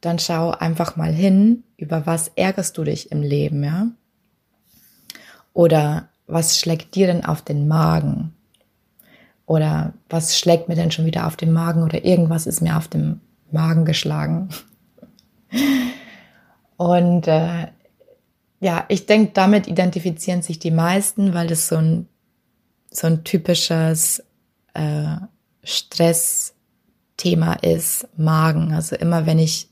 dann 0.00 0.18
schau 0.18 0.50
einfach 0.50 0.96
mal 0.96 1.12
hin, 1.12 1.62
über 1.76 2.04
was 2.04 2.26
ärgerst 2.34 2.76
du 2.76 2.82
dich 2.82 3.12
im 3.12 3.22
Leben, 3.22 3.62
ja? 3.62 3.86
Oder 5.52 6.08
was 6.26 6.58
schlägt 6.58 6.96
dir 6.96 7.06
denn 7.06 7.24
auf 7.24 7.42
den 7.42 7.68
Magen? 7.68 8.34
Oder 9.46 9.94
was 10.08 10.36
schlägt 10.36 10.68
mir 10.68 10.74
denn 10.74 10.90
schon 10.90 11.06
wieder 11.06 11.28
auf 11.28 11.36
den 11.36 11.52
Magen? 11.52 11.84
Oder 11.84 12.04
irgendwas 12.04 12.48
ist 12.48 12.60
mir 12.60 12.76
auf 12.76 12.88
dem 12.88 13.20
Magen 13.52 13.84
geschlagen. 13.84 14.48
Und 16.76 17.28
äh, 17.28 17.68
ja, 18.58 18.84
ich 18.88 19.06
denke, 19.06 19.30
damit 19.32 19.68
identifizieren 19.68 20.42
sich 20.42 20.58
die 20.58 20.72
meisten, 20.72 21.34
weil 21.34 21.46
das 21.46 21.68
so 21.68 21.76
ein 21.76 22.08
so 22.90 23.06
ein 23.06 23.24
typisches 23.24 24.22
äh, 24.74 25.16
Stressthema 25.62 27.54
ist, 27.62 28.08
Magen. 28.16 28.72
Also 28.72 28.96
immer 28.96 29.26
wenn 29.26 29.38
ich, 29.38 29.68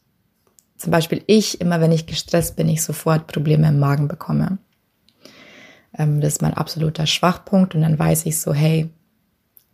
zum 0.76 0.90
Beispiel 0.90 1.22
ich, 1.26 1.60
immer 1.60 1.80
wenn 1.80 1.92
ich 1.92 2.06
gestresst 2.06 2.56
bin, 2.56 2.68
ich 2.68 2.82
sofort 2.82 3.26
Probleme 3.26 3.68
im 3.68 3.78
Magen 3.78 4.08
bekomme. 4.08 4.58
Ähm, 5.96 6.20
das 6.20 6.34
ist 6.34 6.42
mein 6.42 6.54
absoluter 6.54 7.06
Schwachpunkt 7.06 7.74
und 7.74 7.82
dann 7.82 7.98
weiß 7.98 8.26
ich 8.26 8.38
so, 8.40 8.52
hey, 8.52 8.90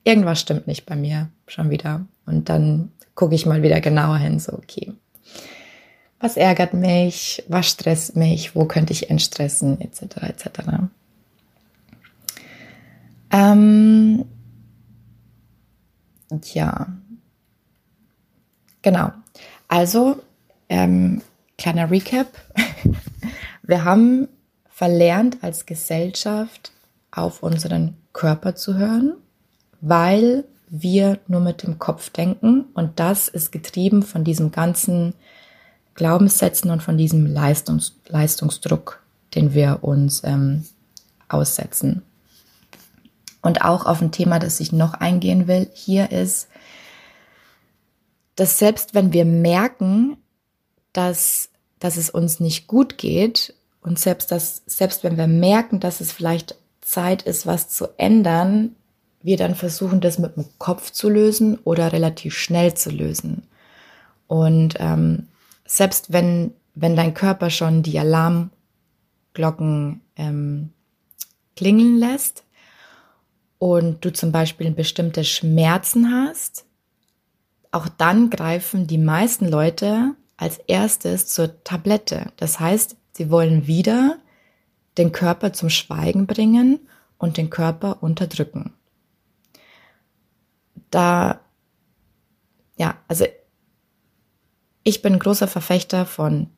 irgendwas 0.05 0.41
stimmt 0.41 0.67
nicht 0.67 0.87
bei 0.87 0.97
mir 0.97 1.29
schon 1.47 1.71
wieder. 1.71 2.07
Und 2.27 2.49
dann 2.49 2.93
gucke 3.15 3.35
ich 3.35 3.47
mal 3.47 3.63
wieder 3.63 3.81
genauer 3.81 4.19
hin, 4.19 4.39
so, 4.39 4.53
okay. 4.53 4.93
Was 6.21 6.37
ärgert 6.37 6.73
mich? 6.73 7.43
Was 7.49 7.69
stresst 7.69 8.15
mich? 8.15 8.55
Wo 8.55 8.67
könnte 8.67 8.93
ich 8.93 9.11
entstressen? 9.11 9.81
Etc. 9.81 10.03
etc. 10.19 10.49
Ähm, 13.33 14.25
ja. 16.53 16.87
genau. 18.83 19.13
Also, 19.69 20.23
ähm, 20.69 21.23
kleiner 21.57 21.91
Recap. 21.91 22.29
Wir 23.63 23.85
haben 23.85 24.29
verlernt 24.69 25.39
als 25.43 25.67
Gesellschaft 25.67 26.73
auf 27.11 27.43
unseren 27.43 27.97
Körper 28.13 28.55
zu 28.55 28.77
hören, 28.77 29.15
weil 29.81 30.45
wir 30.69 31.19
nur 31.29 31.41
mit 31.41 31.63
dem 31.63 31.79
Kopf 31.79 32.11
denken 32.11 32.65
und 32.75 32.99
das 32.99 33.29
ist 33.29 33.53
getrieben 33.53 34.03
von 34.03 34.25
diesem 34.25 34.51
ganzen 34.51 35.15
Glaubenssätzen 35.95 36.71
und 36.71 36.83
von 36.83 36.97
diesem 36.97 37.27
Leistungs 37.27 38.01
Leistungsdruck, 38.09 39.03
den 39.35 39.53
wir 39.53 39.81
uns 39.83 40.23
ähm, 40.25 40.65
aussetzen. 41.29 42.03
Und 43.43 43.63
auch 43.63 43.87
auf 43.87 44.01
ein 44.01 44.13
Thema, 44.13 44.39
das 44.39 44.61
ich 44.61 44.73
noch 44.73 44.95
eingehen 44.95 45.49
will, 45.49 45.69
hier 45.75 46.13
ist, 46.13 46.49
dass 48.37 48.59
selbst 48.59 48.95
wenn 48.95 49.13
wir 49.13 49.25
merken, 49.25 50.17
dass, 50.93 51.51
dass 51.81 51.97
es 51.97 52.09
uns 52.09 52.41
nicht 52.41 52.69
gut 52.69 52.99
geht 52.99 53.55
und 53.83 53.99
selbst, 53.99 54.31
dass, 54.31 54.63
selbst 54.67 55.03
wenn 55.03 55.17
wir 55.17 55.27
merken, 55.27 55.81
dass 55.81 56.01
es 56.01 56.13
vielleicht 56.13 56.57
Zeit 56.81 57.23
ist, 57.23 57.47
was 57.47 57.69
zu 57.69 57.89
ändern, 57.99 58.77
wir 59.23 59.37
dann 59.37 59.55
versuchen, 59.55 60.01
das 60.01 60.19
mit 60.19 60.37
dem 60.37 60.47
Kopf 60.59 60.91
zu 60.91 61.09
lösen 61.09 61.59
oder 61.65 61.93
relativ 61.93 62.37
schnell 62.37 62.75
zu 62.75 62.91
lösen. 62.91 63.45
Und 64.27 64.75
ähm, 64.79 65.29
selbst 65.65 66.13
wenn, 66.13 66.53
wenn 66.75 66.97
dein 66.97 67.15
Körper 67.15 67.51
schon 67.51 67.83
die 67.83 67.99
Alarmglocken 67.99 70.01
ähm, 70.17 70.71
klingeln 71.57 71.99
lässt 71.99 72.45
und 73.63 74.05
du 74.05 74.13
zum 74.13 74.33
Beispiel 74.33 74.73
bestimmte 74.73 75.23
Schmerzen 75.23 76.11
hast, 76.11 76.65
auch 77.71 77.89
dann 77.89 78.29
greifen 78.29 78.89
die 78.89 78.99
meisten 78.99 79.47
Leute 79.49 80.17
als 80.37 80.59
erstes 80.67 81.29
zur 81.29 81.63
Tablette. 81.63 82.33
Das 82.39 82.59
heißt, 82.59 82.97
sie 83.13 83.31
wollen 83.31 83.69
wieder 83.69 84.19
den 84.99 85.13
Körper 85.13 85.53
zum 85.53 85.71
Schweigen 85.71 86.27
bringen 86.27 86.81
und 87.19 87.37
den 87.37 87.51
Körper 87.51 88.03
unterdrücken. 88.03 88.73
Da, 90.91 91.39
ja, 92.77 92.97
also 93.07 93.27
ich 94.83 95.03
bin 95.03 95.21
großer 95.21 95.47
Verfechter 95.47 96.05
von 96.05 96.51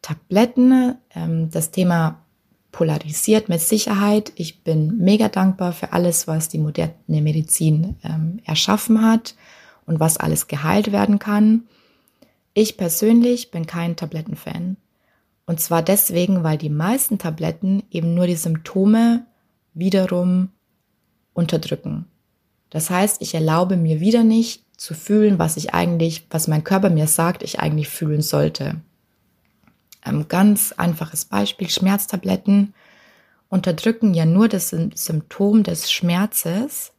Tabletten. 0.00 0.96
Ähm, 1.12 1.50
das 1.50 1.72
Thema 1.72 2.24
polarisiert 2.72 3.48
mit 3.48 3.60
Sicherheit. 3.60 4.32
Ich 4.34 4.64
bin 4.64 4.98
mega 4.98 5.28
dankbar 5.28 5.72
für 5.72 5.92
alles, 5.92 6.26
was 6.26 6.48
die 6.48 6.58
moderne 6.58 6.92
Medizin 7.06 7.96
ähm, 8.02 8.40
erschaffen 8.44 9.02
hat 9.02 9.36
und 9.86 10.00
was 10.00 10.16
alles 10.16 10.48
geheilt 10.48 10.90
werden 10.90 11.18
kann. 11.18 11.64
Ich 12.54 12.76
persönlich 12.76 13.50
bin 13.50 13.66
kein 13.66 13.94
Tablettenfan. 13.94 14.76
Und 15.46 15.60
zwar 15.60 15.82
deswegen, 15.82 16.42
weil 16.42 16.58
die 16.58 16.70
meisten 16.70 17.18
Tabletten 17.18 17.82
eben 17.90 18.14
nur 18.14 18.26
die 18.26 18.36
Symptome 18.36 19.26
wiederum 19.74 20.48
unterdrücken. 21.34 22.06
Das 22.70 22.88
heißt, 22.88 23.20
ich 23.20 23.34
erlaube 23.34 23.76
mir 23.76 24.00
wieder 24.00 24.24
nicht 24.24 24.64
zu 24.78 24.94
fühlen, 24.94 25.38
was 25.38 25.56
ich 25.56 25.74
eigentlich, 25.74 26.26
was 26.30 26.48
mein 26.48 26.64
Körper 26.64 26.90
mir 26.90 27.06
sagt, 27.06 27.42
ich 27.42 27.60
eigentlich 27.60 27.88
fühlen 27.88 28.22
sollte. 28.22 28.80
Ein 30.02 30.28
ganz 30.28 30.72
einfaches 30.72 31.24
Beispiel, 31.24 31.70
Schmerztabletten 31.70 32.74
unterdrücken 33.48 34.14
ja 34.14 34.26
nur 34.26 34.48
das 34.48 34.70
Symptom 34.70 35.62
des 35.62 35.92
Schmerzes. 35.92 36.92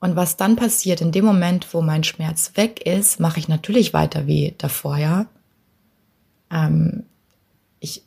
Und 0.00 0.16
was 0.16 0.36
dann 0.36 0.56
passiert 0.56 1.00
in 1.00 1.12
dem 1.12 1.24
Moment, 1.24 1.72
wo 1.74 1.82
mein 1.82 2.04
Schmerz 2.04 2.52
weg 2.54 2.84
ist, 2.86 3.20
mache 3.20 3.38
ich 3.38 3.48
natürlich 3.48 3.92
weiter 3.92 4.26
wie 4.26 4.54
davor, 4.58 4.96
ja. 4.96 5.26
Ähm, 6.50 7.04
ich 7.78 8.04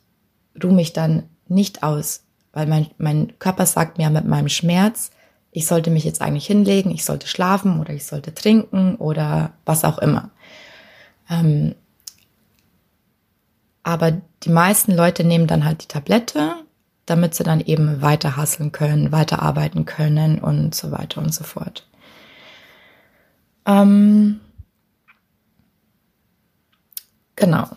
ruhe 0.62 0.74
mich 0.74 0.92
dann 0.92 1.24
nicht 1.48 1.82
aus, 1.82 2.24
weil 2.52 2.66
mein, 2.66 2.88
mein 2.98 3.38
Körper 3.38 3.66
sagt 3.66 3.98
mir 3.98 4.10
mit 4.10 4.24
meinem 4.24 4.48
Schmerz, 4.48 5.10
ich 5.52 5.66
sollte 5.66 5.90
mich 5.90 6.04
jetzt 6.04 6.20
eigentlich 6.20 6.46
hinlegen, 6.46 6.90
ich 6.90 7.04
sollte 7.04 7.28
schlafen 7.28 7.80
oder 7.80 7.94
ich 7.94 8.04
sollte 8.04 8.34
trinken 8.34 8.96
oder 8.96 9.52
was 9.64 9.84
auch 9.84 9.98
immer. 9.98 10.30
Ähm, 11.30 11.74
aber 13.86 14.20
die 14.42 14.50
meisten 14.50 14.96
Leute 14.96 15.22
nehmen 15.22 15.46
dann 15.46 15.64
halt 15.64 15.84
die 15.84 15.86
Tablette, 15.86 16.56
damit 17.06 17.36
sie 17.36 17.44
dann 17.44 17.60
eben 17.60 18.02
weiter 18.02 18.36
hasseln 18.36 18.72
können, 18.72 19.12
weiterarbeiten 19.12 19.84
können 19.84 20.40
und 20.40 20.74
so 20.74 20.90
weiter 20.90 21.22
und 21.22 21.32
so 21.32 21.44
fort. 21.44 21.86
Ähm, 23.64 24.40
genau. 27.36 27.68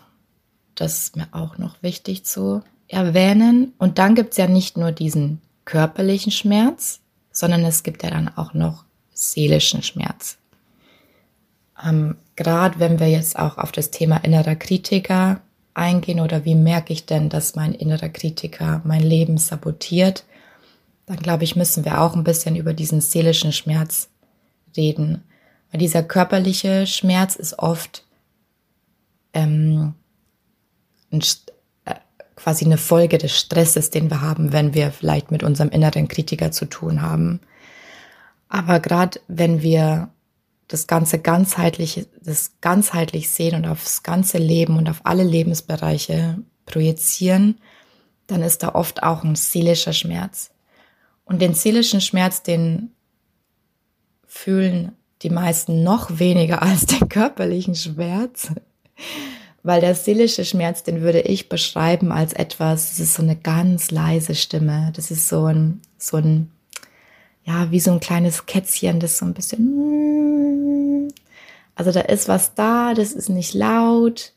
Das 0.74 0.98
ist 0.98 1.16
mir 1.16 1.28
auch 1.30 1.58
noch 1.58 1.80
wichtig 1.80 2.24
zu 2.24 2.64
erwähnen. 2.88 3.72
Und 3.78 3.98
dann 3.98 4.16
gibt's 4.16 4.36
ja 4.36 4.48
nicht 4.48 4.76
nur 4.76 4.90
diesen 4.90 5.40
körperlichen 5.64 6.32
Schmerz, 6.32 6.98
sondern 7.30 7.64
es 7.64 7.84
gibt 7.84 8.02
ja 8.02 8.10
dann 8.10 8.36
auch 8.36 8.52
noch 8.52 8.84
seelischen 9.12 9.84
Schmerz. 9.84 10.38
Ähm, 11.80 12.16
Gerade 12.34 12.80
wenn 12.80 12.98
wir 12.98 13.08
jetzt 13.08 13.38
auch 13.38 13.58
auf 13.58 13.70
das 13.70 13.92
Thema 13.92 14.16
innerer 14.24 14.56
Kritiker 14.56 15.40
eingehen 15.74 16.20
oder 16.20 16.44
wie 16.44 16.54
merke 16.54 16.92
ich 16.92 17.06
denn, 17.06 17.28
dass 17.28 17.54
mein 17.54 17.74
innerer 17.74 18.08
Kritiker 18.08 18.82
mein 18.84 19.02
Leben 19.02 19.38
sabotiert, 19.38 20.24
dann 21.06 21.18
glaube 21.18 21.44
ich, 21.44 21.56
müssen 21.56 21.84
wir 21.84 22.00
auch 22.00 22.14
ein 22.14 22.24
bisschen 22.24 22.56
über 22.56 22.74
diesen 22.74 23.00
seelischen 23.00 23.52
Schmerz 23.52 24.08
reden. 24.76 25.24
Weil 25.70 25.80
dieser 25.80 26.02
körperliche 26.02 26.86
Schmerz 26.86 27.36
ist 27.36 27.58
oft 27.58 28.04
ähm, 29.32 29.94
ein, 31.10 31.20
äh, 31.84 31.94
quasi 32.36 32.64
eine 32.64 32.78
Folge 32.78 33.18
des 33.18 33.36
Stresses, 33.36 33.90
den 33.90 34.10
wir 34.10 34.20
haben, 34.20 34.52
wenn 34.52 34.74
wir 34.74 34.92
vielleicht 34.92 35.30
mit 35.30 35.42
unserem 35.42 35.70
inneren 35.70 36.08
Kritiker 36.08 36.52
zu 36.52 36.66
tun 36.66 37.02
haben. 37.02 37.40
Aber 38.48 38.80
gerade 38.80 39.20
wenn 39.28 39.62
wir 39.62 40.10
das 40.70 40.86
Ganze 40.86 41.18
ganzheitlich, 41.18 42.06
das 42.22 42.52
ganzheitlich 42.60 43.28
sehen 43.28 43.56
und 43.56 43.66
aufs 43.66 44.04
ganze 44.04 44.38
Leben 44.38 44.76
und 44.76 44.88
auf 44.88 45.00
alle 45.02 45.24
Lebensbereiche 45.24 46.38
projizieren, 46.64 47.58
dann 48.28 48.42
ist 48.42 48.62
da 48.62 48.76
oft 48.76 49.02
auch 49.02 49.24
ein 49.24 49.34
seelischer 49.34 49.92
Schmerz. 49.92 50.52
Und 51.24 51.42
den 51.42 51.54
seelischen 51.54 52.00
Schmerz, 52.00 52.44
den 52.44 52.92
fühlen 54.26 54.92
die 55.22 55.30
meisten 55.30 55.82
noch 55.82 56.20
weniger 56.20 56.62
als 56.62 56.86
den 56.86 57.08
körperlichen 57.08 57.74
Schmerz. 57.74 58.52
Weil 59.64 59.80
der 59.80 59.96
seelische 59.96 60.44
Schmerz, 60.44 60.84
den 60.84 61.00
würde 61.02 61.20
ich 61.20 61.48
beschreiben 61.48 62.12
als 62.12 62.32
etwas, 62.32 62.90
das 62.90 63.00
ist 63.00 63.14
so 63.14 63.22
eine 63.22 63.36
ganz 63.36 63.90
leise 63.90 64.36
Stimme. 64.36 64.92
Das 64.94 65.10
ist 65.10 65.28
so 65.28 65.46
ein, 65.46 65.82
so 65.98 66.18
ein, 66.18 66.52
ja, 67.44 67.70
wie 67.70 67.80
so 67.80 67.92
ein 67.92 68.00
kleines 68.00 68.46
Kätzchen, 68.46 69.00
das 69.00 69.18
so 69.18 69.26
ein 69.26 69.34
bisschen, 69.34 71.12
also 71.74 71.92
da 71.92 72.00
ist 72.00 72.28
was 72.28 72.54
da, 72.54 72.94
das 72.94 73.12
ist 73.12 73.28
nicht 73.28 73.54
laut. 73.54 74.32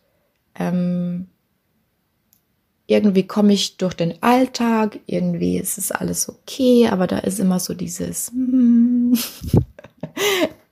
Ähm, 0.55 1.27
irgendwie 2.87 3.25
komme 3.25 3.53
ich 3.53 3.77
durch 3.77 3.93
den 3.93 4.21
Alltag, 4.21 4.99
irgendwie 5.05 5.57
ist 5.57 5.77
es 5.77 5.91
alles 5.91 6.27
okay, 6.29 6.87
aber 6.89 7.07
da 7.07 7.19
ist 7.19 7.39
immer 7.39 7.59
so 7.59 7.73
dieses, 7.73 8.31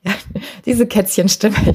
ja, 0.02 0.14
diese 0.64 0.86
Kätzchenstimme. 0.86 1.56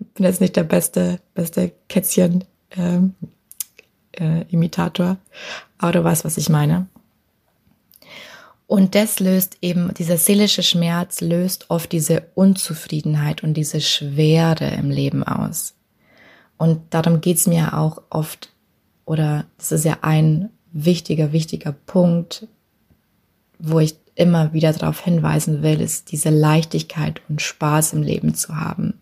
Ich 0.00 0.14
bin 0.14 0.26
jetzt 0.26 0.42
nicht 0.42 0.56
der 0.56 0.64
beste, 0.64 1.20
beste 1.32 1.72
Kätzchen 1.88 2.44
ähm, 2.76 3.14
äh, 4.12 4.42
Imitator, 4.50 5.16
aber 5.78 5.92
du 5.92 6.04
weißt, 6.04 6.26
was 6.26 6.36
ich 6.36 6.50
meine. 6.50 6.86
Und 8.72 8.94
das 8.94 9.20
löst 9.20 9.58
eben, 9.60 9.92
dieser 9.92 10.16
seelische 10.16 10.62
Schmerz 10.62 11.20
löst 11.20 11.68
oft 11.68 11.92
diese 11.92 12.28
Unzufriedenheit 12.34 13.42
und 13.42 13.52
diese 13.52 13.82
Schwere 13.82 14.66
im 14.66 14.88
Leben 14.88 15.22
aus. 15.22 15.74
Und 16.56 16.80
darum 16.88 17.20
geht's 17.20 17.46
mir 17.46 17.76
auch 17.76 18.00
oft, 18.08 18.48
oder 19.04 19.44
das 19.58 19.72
ist 19.72 19.84
ja 19.84 19.98
ein 20.00 20.48
wichtiger, 20.72 21.32
wichtiger 21.32 21.72
Punkt, 21.72 22.48
wo 23.58 23.78
ich 23.78 23.94
immer 24.14 24.54
wieder 24.54 24.72
darauf 24.72 25.00
hinweisen 25.00 25.62
will, 25.62 25.78
ist 25.78 26.10
diese 26.10 26.30
Leichtigkeit 26.30 27.20
und 27.28 27.42
Spaß 27.42 27.92
im 27.92 28.02
Leben 28.02 28.34
zu 28.34 28.56
haben. 28.56 28.98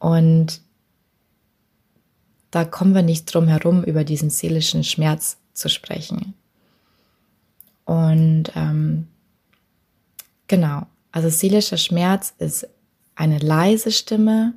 Und 0.00 0.60
da 2.50 2.64
kommen 2.64 2.96
wir 2.96 3.02
nicht 3.02 3.32
drum 3.32 3.46
herum, 3.46 3.84
über 3.84 4.02
diesen 4.02 4.28
seelischen 4.30 4.82
Schmerz 4.82 5.36
zu 5.52 5.68
sprechen. 5.68 6.34
Und 7.90 8.52
ähm, 8.54 9.08
genau, 10.46 10.86
also 11.10 11.28
seelischer 11.28 11.76
Schmerz 11.76 12.32
ist 12.38 12.68
eine 13.16 13.38
leise 13.38 13.90
Stimme. 13.90 14.54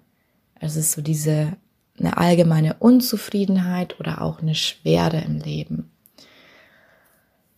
Es 0.60 0.76
ist 0.76 0.92
so 0.92 1.02
diese 1.02 1.58
eine 1.98 2.18
allgemeine 2.18 2.76
Unzufriedenheit 2.76 4.00
oder 4.00 4.22
auch 4.22 4.40
eine 4.40 4.54
Schwere 4.54 5.20
im 5.22 5.40
Leben. 5.40 5.90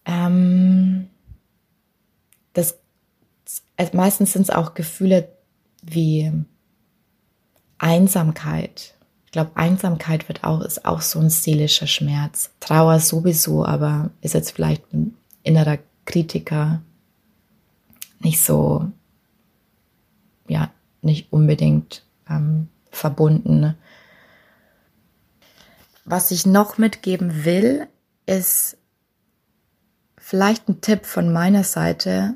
Ähm, 0.06 1.10
das, 2.54 2.78
meistens 3.92 4.32
sind 4.32 4.44
es 4.44 4.52
auch 4.52 4.76
Gefühle 4.76 5.28
wie 5.82 6.32
Einsamkeit. 7.80 8.94
Ich 9.26 9.32
glaube, 9.34 9.52
Einsamkeit 9.56 10.30
wird 10.30 10.46
auch, 10.46 10.62
ist 10.62 10.86
auch 10.86 11.02
so 11.02 11.20
ein 11.20 11.30
seelischer 11.30 11.88
Schmerz. 11.88 12.52
Trauer 12.62 13.02
sowieso, 13.02 13.66
aber 13.66 14.12
ist 14.22 14.36
jetzt 14.36 14.52
vielleicht 14.52 14.94
ein 14.94 15.18
innerer 15.46 15.78
Kritiker 16.06 16.82
nicht 18.20 18.42
so, 18.42 18.92
ja, 20.48 20.72
nicht 21.02 21.32
unbedingt 21.32 22.04
ähm, 22.30 22.68
verbunden. 22.92 23.76
Was 26.04 26.32
ich 26.32 26.46
noch 26.46 26.78
mitgeben 26.78 27.46
will, 27.46 27.88
ist 28.26 28.78
vielleicht 30.18 30.68
ein 30.68 30.82
Tipp 30.82 31.06
von 31.06 31.32
meiner 31.32 31.64
Seite, 31.64 32.36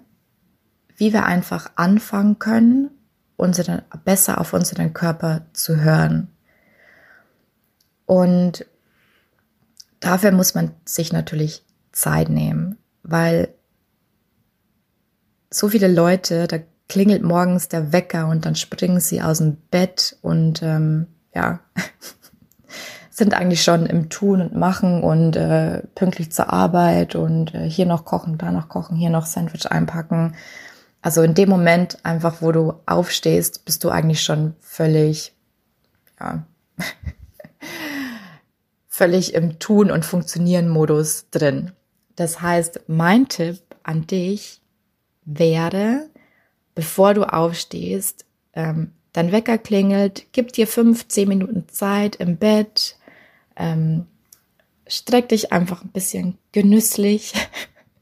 wie 0.95 1.12
wir 1.13 1.26
einfach 1.26 1.72
anfangen 1.76 2.38
können, 2.39 2.91
unseren, 3.36 3.82
besser 4.04 4.39
auf 4.39 4.54
unseren 4.54 4.93
Körper 4.93 5.45
zu 5.54 5.78
hören. 5.78 6.30
Und 8.06 8.65
dafür 10.00 10.32
muss 10.32 10.54
man 10.56 10.72
sich 10.86 11.12
natürlich 11.13 11.63
Zeit 11.91 12.30
nehmen, 12.30 12.69
weil 13.04 13.54
so 15.50 15.70
viele 15.70 15.88
Leute, 15.88 16.48
da 16.48 16.58
klingelt 16.88 17.24
morgens 17.24 17.70
der 17.70 17.94
Wecker 17.94 18.28
und 18.28 18.46
dann 18.46 18.56
springen 18.56 19.00
sie 19.00 19.22
aus 19.22 19.38
dem 19.38 19.58
Bett 19.72 20.18
und 20.22 20.62
ähm, 20.64 21.08
ja, 21.34 21.60
sind 23.10 23.34
eigentlich 23.34 23.64
schon 23.64 23.86
im 23.86 24.10
Tun 24.10 24.42
und 24.42 24.56
Machen 24.56 25.04
und 25.04 25.36
äh, 25.36 25.84
pünktlich 25.96 26.32
zur 26.32 26.52
Arbeit 26.52 27.16
und 27.16 27.54
äh, 27.54 27.70
hier 27.70 27.86
noch 27.86 28.06
kochen, 28.06 28.38
da 28.38 28.52
noch 28.52 28.70
kochen, 28.70 28.98
hier 28.98 29.10
noch 29.10 29.26
Sandwich 29.26 29.70
einpacken. 29.70 30.36
Also 31.02 31.22
in 31.22 31.34
dem 31.34 31.50
Moment 31.50 32.04
einfach, 32.04 32.42
wo 32.42 32.52
du 32.52 32.74
aufstehst, 32.86 33.66
bist 33.66 33.84
du 33.84 33.90
eigentlich 33.90 34.22
schon 34.22 34.56
völlig, 34.60 35.34
ja, 36.20 36.44
völlig 38.88 39.34
im 39.34 39.60
Tun 39.60 39.92
und 39.92 40.06
Funktionieren 40.06 40.68
Modus 40.68 41.30
drin. 41.30 41.72
Das 42.20 42.42
heißt, 42.42 42.82
mein 42.88 43.30
Tipp 43.30 43.62
an 43.82 44.06
dich 44.06 44.60
wäre, 45.24 46.10
bevor 46.76 47.14
du 47.14 47.24
aufstehst, 47.24 48.26
ähm, 48.52 48.92
dein 49.14 49.32
Wecker 49.32 49.58
klingelt, 49.58 50.26
gib 50.34 50.52
dir 50.52 50.68
fünf, 50.68 51.08
zehn 51.08 51.30
Minuten 51.30 51.70
Zeit 51.70 52.18
im 52.18 52.36
Bett, 52.36 52.98
ähm, 53.56 54.06
streck 54.86 55.30
dich 55.30 55.54
einfach 55.54 55.82
ein 55.82 55.94
bisschen 55.94 56.38
genüsslich 56.52 57.32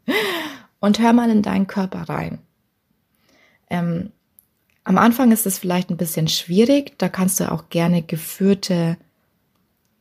und 0.79 0.97
hör 0.97 1.13
mal 1.13 1.29
in 1.29 1.43
deinen 1.43 1.67
Körper 1.67 2.09
rein. 2.09 2.39
Ähm, 3.69 4.11
am 4.83 4.97
Anfang 4.97 5.31
ist 5.31 5.45
es 5.45 5.59
vielleicht 5.59 5.91
ein 5.91 5.97
bisschen 5.97 6.27
schwierig, 6.27 6.97
da 6.97 7.07
kannst 7.07 7.39
du 7.39 7.51
auch 7.51 7.69
gerne 7.69 8.01
geführte 8.01 8.97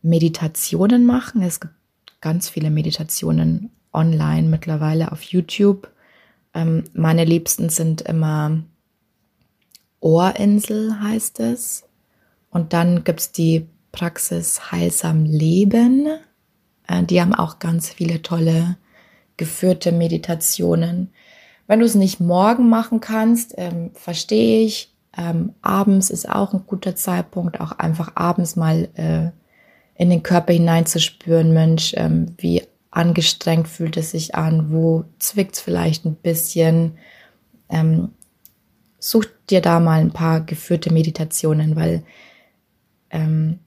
Meditationen 0.01 1.05
machen. 1.05 1.43
Es 1.43 1.61
gibt 1.61 1.75
ganz 2.23 2.49
viele 2.49 2.71
Meditationen 2.71 3.76
online 3.97 4.49
mittlerweile 4.49 5.11
auf 5.11 5.23
YouTube. 5.23 5.89
Ähm, 6.55 6.85
meine 6.93 7.25
Liebsten 7.25 7.69
sind 7.69 8.03
immer 8.03 8.63
Ohrinsel 10.01 11.01
heißt 11.01 11.41
es. 11.41 11.85
Und 12.51 12.73
dann 12.73 13.05
gibt's 13.05 13.33
die 13.33 13.67
Praxis 13.93 14.71
Heilsam 14.71 15.25
Leben. 15.25 16.07
Äh, 16.87 17.03
die 17.03 17.21
haben 17.21 17.35
auch 17.35 17.59
ganz 17.59 17.91
viele 17.91 18.23
tolle 18.23 18.77
geführte 19.37 19.93
Meditationen. 19.93 21.11
Wenn 21.67 21.81
du 21.81 21.87
es 21.87 21.95
nicht 21.95 22.21
morgen 22.21 22.69
machen 22.69 23.01
kannst, 23.01 23.55
ähm, 23.57 23.91
verstehe 23.95 24.65
ich. 24.65 24.93
Ähm, 25.19 25.55
abends 25.63 26.11
ist 26.11 26.29
auch 26.29 26.53
ein 26.53 26.65
guter 26.67 26.95
Zeitpunkt, 26.95 27.61
auch 27.61 27.73
einfach 27.73 28.13
abends 28.15 28.55
mal 28.55 28.89
äh, 28.95 29.31
in 30.01 30.11
den 30.11 30.23
Körper 30.23 30.53
hineinzuspüren, 30.53 31.53
Mensch, 31.53 31.95
ähm, 31.97 32.35
wie 32.39 32.63
angestrengt 32.97 33.69
fühlt 33.69 33.97
es 33.97 34.11
sich 34.11 34.35
an, 34.35 34.71
wo 34.71 35.05
zwickt 35.19 35.55
es 35.55 35.61
vielleicht 35.61 36.05
ein 36.05 36.15
bisschen. 36.15 36.99
Ähm, 37.69 38.11
such 38.99 39.27
dir 39.51 39.61
da 39.61 39.81
mal 39.81 40.01
ein 40.01 40.13
paar 40.13 40.41
geführte 40.41 40.93
Meditationen, 40.93 41.77
weil 41.77 42.03
ähm, 43.11 43.61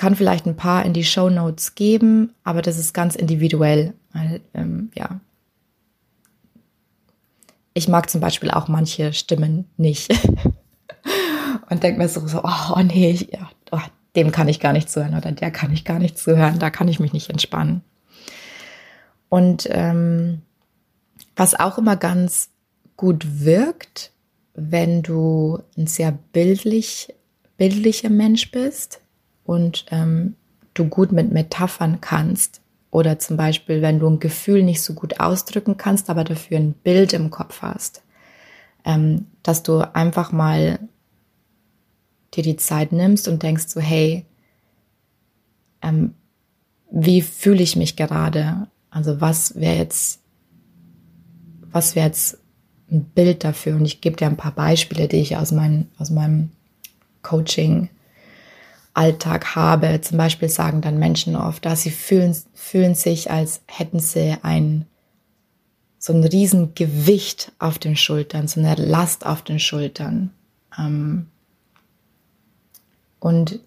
kann 0.00 0.16
vielleicht 0.16 0.46
ein 0.46 0.56
paar 0.56 0.86
in 0.86 0.94
die 0.94 1.04
Show 1.04 1.28
Notes 1.28 1.74
geben, 1.74 2.32
aber 2.42 2.62
das 2.62 2.78
ist 2.78 2.94
ganz 2.94 3.16
individuell. 3.16 3.92
Weil, 4.14 4.40
ähm, 4.54 4.90
ja. 4.94 5.20
Ich 7.74 7.86
mag 7.86 8.08
zum 8.08 8.22
Beispiel 8.22 8.50
auch 8.50 8.66
manche 8.66 9.12
Stimmen 9.12 9.66
nicht. 9.76 10.10
Und 11.68 11.82
denke 11.82 11.98
mir 11.98 12.08
so, 12.08 12.26
so, 12.26 12.42
oh 12.42 12.80
nee, 12.82 13.10
ich, 13.10 13.28
oh, 13.72 13.78
dem 14.16 14.32
kann 14.32 14.48
ich 14.48 14.58
gar 14.58 14.72
nicht 14.72 14.88
zuhören 14.88 15.14
oder 15.14 15.32
der 15.32 15.50
kann 15.50 15.70
ich 15.70 15.84
gar 15.84 15.98
nicht 15.98 16.16
zuhören, 16.16 16.58
da 16.58 16.70
kann 16.70 16.88
ich 16.88 16.98
mich 16.98 17.12
nicht 17.12 17.28
entspannen. 17.28 17.82
Und 19.30 19.66
ähm, 19.70 20.42
was 21.36 21.58
auch 21.58 21.78
immer 21.78 21.96
ganz 21.96 22.50
gut 22.98 23.42
wirkt, 23.42 24.12
wenn 24.52 25.02
du 25.02 25.62
ein 25.78 25.86
sehr 25.86 26.12
bildlich, 26.12 27.14
bildlicher 27.56 28.10
Mensch 28.10 28.50
bist, 28.50 29.00
und 29.50 29.86
ähm, 29.90 30.36
du 30.74 30.84
gut 30.84 31.10
mit 31.10 31.32
Metaphern 31.32 32.00
kannst 32.00 32.60
oder 32.92 33.18
zum 33.18 33.36
Beispiel, 33.36 33.82
wenn 33.82 33.98
du 33.98 34.08
ein 34.08 34.20
Gefühl 34.20 34.62
nicht 34.62 34.80
so 34.80 34.94
gut 34.94 35.18
ausdrücken 35.18 35.76
kannst, 35.76 36.08
aber 36.08 36.22
dafür 36.22 36.58
ein 36.58 36.72
Bild 36.72 37.12
im 37.14 37.30
Kopf 37.30 37.60
hast, 37.60 38.04
ähm, 38.84 39.26
dass 39.42 39.64
du 39.64 39.80
einfach 39.92 40.30
mal 40.30 40.78
dir 42.32 42.44
die 42.44 42.58
Zeit 42.58 42.92
nimmst 42.92 43.26
und 43.26 43.42
denkst 43.42 43.66
so, 43.66 43.80
hey, 43.80 44.24
ähm, 45.82 46.14
wie 46.92 47.20
fühle 47.20 47.64
ich 47.64 47.74
mich 47.74 47.96
gerade? 47.96 48.68
Also 48.90 49.20
was 49.20 49.54
wäre 49.54 49.76
jetzt, 49.76 50.20
was 51.70 51.94
wäre 51.94 52.06
jetzt 52.06 52.38
ein 52.90 53.04
Bild 53.04 53.44
dafür? 53.44 53.76
Und 53.76 53.84
ich 53.84 54.00
gebe 54.00 54.16
dir 54.16 54.26
ein 54.26 54.36
paar 54.36 54.54
Beispiele, 54.54 55.08
die 55.08 55.18
ich 55.18 55.36
aus, 55.36 55.52
mein, 55.52 55.88
aus 55.98 56.10
meinem 56.10 56.50
Coaching 57.22 57.88
Alltag 58.94 59.54
habe. 59.54 60.00
Zum 60.00 60.18
Beispiel 60.18 60.48
sagen 60.48 60.80
dann 60.80 60.98
Menschen 60.98 61.36
oft, 61.36 61.64
dass 61.64 61.82
sie 61.82 61.90
fühlen, 61.90 62.36
fühlen 62.54 62.94
sich, 62.94 63.30
als 63.30 63.62
hätten 63.66 64.00
sie 64.00 64.36
ein, 64.42 64.86
so 65.98 66.12
ein 66.12 66.24
Riesengewicht 66.24 67.52
auf 67.58 67.78
den 67.78 67.96
Schultern, 67.96 68.48
so 68.48 68.60
eine 68.60 68.74
Last 68.74 69.24
auf 69.24 69.42
den 69.42 69.60
Schultern. 69.60 70.30
Ähm, 70.76 71.26
und 73.20 73.60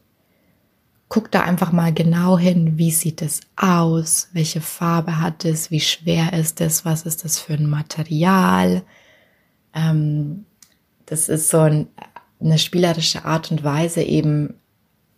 guck 1.14 1.30
da 1.30 1.42
einfach 1.42 1.72
mal 1.72 1.94
genau 1.94 2.40
hin, 2.40 2.80
wie 2.80 2.90
sieht 2.90 3.22
es 3.22 3.42
aus, 3.56 4.30
welche 4.34 4.62
Farbe 4.62 5.20
hat 5.20 5.46
es, 5.46 5.70
wie 5.70 5.80
schwer 5.80 6.34
ist 6.34 6.60
es, 6.60 6.86
was 6.86 7.04
ist 7.04 7.24
das 7.24 7.38
für 7.38 7.54
ein 7.54 7.70
Material. 7.70 8.82
Ähm, 9.76 10.46
das 11.06 11.30
ist 11.30 11.50
so 11.50 11.60
ein, 11.60 11.88
eine 12.42 12.58
spielerische 12.58 13.26
Art 13.26 13.52
und 13.52 13.64
Weise 13.64 14.02
eben 14.02 14.56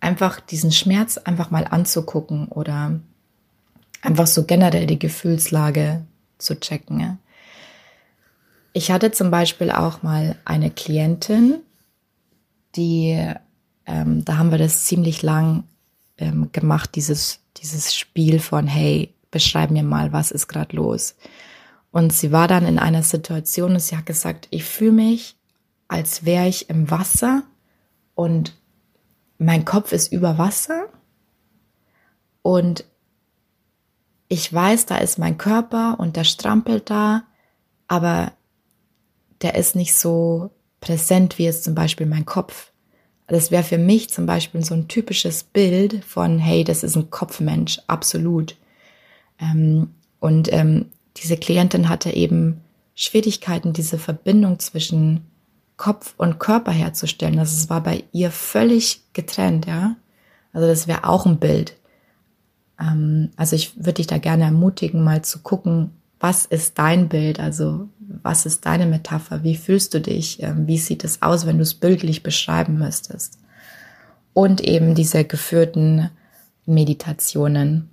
einfach 0.01 0.41
diesen 0.41 0.73
Schmerz 0.73 1.17
einfach 1.17 1.49
mal 1.49 1.63
anzugucken 1.63 2.49
oder 2.49 2.99
einfach 4.01 4.27
so 4.27 4.43
generell 4.43 4.88
die 4.88 4.99
Gefühlslage 4.99 6.05
zu 6.39 6.60
checken. 6.60 7.19
Ich 8.73 8.91
hatte 8.91 9.13
zum 9.13 9.31
Beispiel 9.31 9.71
auch 9.71 10.03
mal 10.03 10.36
eine 10.43 10.71
Klientin, 10.71 11.62
die, 12.75 13.17
ähm, 13.86 14.25
da 14.25 14.36
haben 14.36 14.51
wir 14.51 14.58
das 14.58 14.84
ziemlich 14.84 15.21
lang 15.23 15.63
ähm, 16.17 16.51
gemacht, 16.51 16.95
dieses, 16.95 17.39
dieses 17.58 17.95
Spiel 17.95 18.39
von, 18.39 18.67
hey, 18.67 19.13
beschreib 19.32 19.71
mir 19.71 19.84
mal, 19.84 20.13
was 20.13 20.32
ist 20.32 20.47
gerade 20.47 20.75
los. 20.75 21.15
Und 21.91 22.13
sie 22.13 22.32
war 22.32 22.47
dann 22.47 22.65
in 22.65 22.80
einer 22.80 23.04
Situation 23.04 23.73
und 23.73 23.80
sie 23.80 23.95
hat 23.95 24.06
gesagt, 24.06 24.47
ich 24.51 24.65
fühle 24.65 24.91
mich, 24.91 25.36
als 25.88 26.25
wäre 26.25 26.47
ich 26.47 26.69
im 26.69 26.89
Wasser 26.91 27.43
und 28.15 28.58
mein 29.38 29.65
Kopf 29.65 29.91
ist 29.91 30.12
über 30.12 30.38
Wasser 30.38 30.88
und 32.41 32.86
ich 34.28 34.51
weiß, 34.51 34.88
da 34.88 34.97
ist 34.97 35.19
mein 35.19 35.38
Körper 35.38 35.99
und 35.99 36.15
der 36.15 36.23
strampelt 36.23 36.89
da, 36.89 37.23
aber 37.88 38.34
der 39.41 39.56
ist 39.56 39.75
nicht 39.75 39.95
so 39.95 40.51
präsent 40.80 41.38
wie 41.38 41.43
jetzt 41.45 41.63
zum 41.63 41.75
Beispiel 41.75 42.08
mein 42.08 42.25
Kopf. 42.25 42.71
Das 43.27 43.49
wäre 43.51 43.63
für 43.63 43.77
mich 43.77 44.09
zum 44.09 44.25
Beispiel 44.25 44.63
so 44.63 44.75
ein 44.75 44.88
typisches 44.88 45.43
Bild 45.43 46.03
von, 46.05 46.38
hey, 46.38 46.63
das 46.63 46.83
ist 46.83 46.95
ein 46.95 47.09
Kopfmensch, 47.09 47.79
absolut. 47.88 48.55
Ähm, 49.39 49.89
und 50.19 50.51
ähm, 50.53 50.88
diese 51.17 51.38
Klientin 51.38 51.89
hatte 51.89 52.11
eben 52.11 52.61
Schwierigkeiten, 52.93 53.73
diese 53.73 53.97
Verbindung 53.97 54.59
zwischen 54.59 55.21
Kopf 55.77 56.13
und 56.17 56.39
Körper 56.39 56.71
herzustellen. 56.71 57.39
Also 57.39 57.57
es 57.57 57.69
war 57.69 57.81
bei 57.81 58.03
ihr 58.11 58.31
völlig 58.31 59.01
getrennt, 59.13 59.65
ja. 59.65 59.95
Also 60.53 60.67
das 60.67 60.88
wäre 60.88 61.07
auch 61.07 61.25
ein 61.25 61.38
Bild. 61.38 61.75
Ähm, 62.79 63.31
also 63.35 63.55
ich 63.55 63.75
würde 63.75 63.93
dich 63.93 64.07
da 64.07 64.17
gerne 64.17 64.45
ermutigen, 64.45 65.03
mal 65.03 65.23
zu 65.23 65.39
gucken, 65.39 65.91
was 66.19 66.45
ist 66.45 66.79
dein 66.79 67.09
Bild? 67.09 67.39
Also 67.39 67.89
was 68.07 68.45
ist 68.45 68.65
deine 68.65 68.85
Metapher? 68.85 69.43
Wie 69.43 69.55
fühlst 69.55 69.93
du 69.93 70.01
dich? 70.01 70.41
Ähm, 70.41 70.67
wie 70.67 70.77
sieht 70.77 71.03
es 71.03 71.21
aus, 71.21 71.45
wenn 71.45 71.57
du 71.57 71.63
es 71.63 71.73
bildlich 71.73 72.23
beschreiben 72.23 72.77
müsstest? 72.77 73.39
und 74.35 74.59
eben 74.61 74.95
diese 74.95 75.23
geführten 75.23 76.11
Meditationen. 76.65 77.89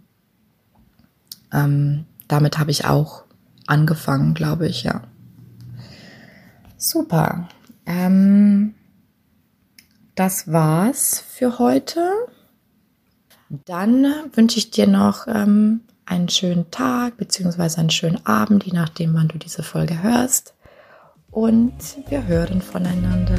Ähm, 1.53 2.05
damit 2.27 2.59
habe 2.59 2.73
ich 2.73 2.85
auch 2.85 3.25
angefangen, 3.67 4.35
glaube 4.35 4.67
ich, 4.67 4.83
ja. 4.83 5.03
Super. 6.77 7.49
Ähm, 7.87 8.75
das 10.17 10.51
war's 10.51 11.23
für 11.27 11.61
heute. 11.61 12.11
Dann 13.49 14.05
wünsche 14.35 14.59
ich 14.59 14.73
dir 14.73 14.89
noch 14.89 15.29
ähm, 15.29 15.83
einen 16.13 16.29
schönen 16.29 16.71
Tag 16.71 17.17
bzw. 17.17 17.81
einen 17.81 17.91
schönen 17.91 18.25
Abend, 18.27 18.65
je 18.65 18.73
nachdem, 18.73 19.15
wann 19.15 19.29
du 19.29 19.39
diese 19.39 19.63
Folge 19.63 20.03
hörst. 20.03 20.55
Und 21.31 21.73
wir 22.11 22.27
hören 22.27 22.61
voneinander. 22.61 23.39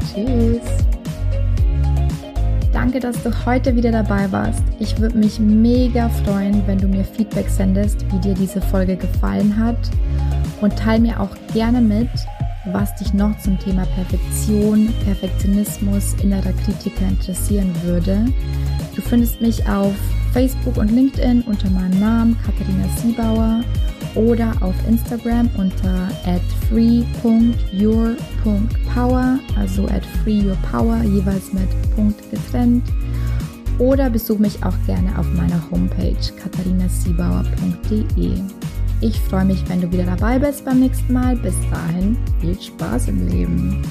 Tschüss. 0.00 0.62
Danke, 2.72 2.98
dass 2.98 3.22
du 3.22 3.30
heute 3.44 3.76
wieder 3.76 3.92
dabei 3.92 4.32
warst. 4.32 4.62
Ich 4.80 4.98
würde 4.98 5.18
mich 5.18 5.38
mega 5.38 6.08
freuen, 6.08 6.66
wenn 6.66 6.78
du 6.78 6.88
mir 6.88 7.04
Feedback 7.04 7.48
sendest, 7.48 8.10
wie 8.10 8.18
dir 8.18 8.34
diese 8.34 8.60
Folge 8.62 8.96
gefallen 8.96 9.56
hat. 9.56 9.76
Und 10.62 10.76
teile 10.78 11.02
mir 11.02 11.20
auch 11.20 11.36
gerne 11.52 11.82
mit, 11.82 12.08
was 12.72 12.94
dich 12.96 13.12
noch 13.12 13.36
zum 13.38 13.58
Thema 13.58 13.84
Perfektion, 13.86 14.92
Perfektionismus, 15.04 16.14
innerer 16.22 16.52
Kritiker 16.64 17.08
interessieren 17.08 17.72
würde. 17.82 18.24
Du 18.94 19.02
findest 19.02 19.40
mich 19.40 19.68
auf 19.68 19.94
Facebook 20.32 20.76
und 20.76 20.90
LinkedIn 20.90 21.42
unter 21.42 21.70
meinem 21.70 22.00
Namen 22.00 22.36
Katharina 22.44 22.88
Siebauer 22.96 23.62
oder 24.14 24.52
auf 24.60 24.74
Instagram 24.88 25.48
unter 25.56 26.08
at 26.26 26.42
free.your.power, 26.68 29.38
also 29.56 29.86
at 29.88 30.04
freeyourpower, 30.22 31.02
jeweils 31.02 31.52
mit 31.52 31.68
Punkt 31.94 32.30
getrennt. 32.30 32.84
Oder 33.78 34.08
besuch 34.08 34.38
mich 34.38 34.64
auch 34.64 34.76
gerne 34.86 35.18
auf 35.18 35.26
meiner 35.34 35.60
Homepage 35.70 36.16
katharinasiebauer.de. 36.40 38.38
Ich 39.04 39.20
freue 39.20 39.44
mich, 39.44 39.62
wenn 39.68 39.82
du 39.82 39.92
wieder 39.92 40.04
dabei 40.04 40.38
bist 40.38 40.64
beim 40.64 40.80
nächsten 40.80 41.12
Mal. 41.12 41.36
Bis 41.36 41.52
dahin, 41.70 42.16
viel 42.40 42.58
Spaß 42.58 43.08
im 43.08 43.28
Leben. 43.28 43.82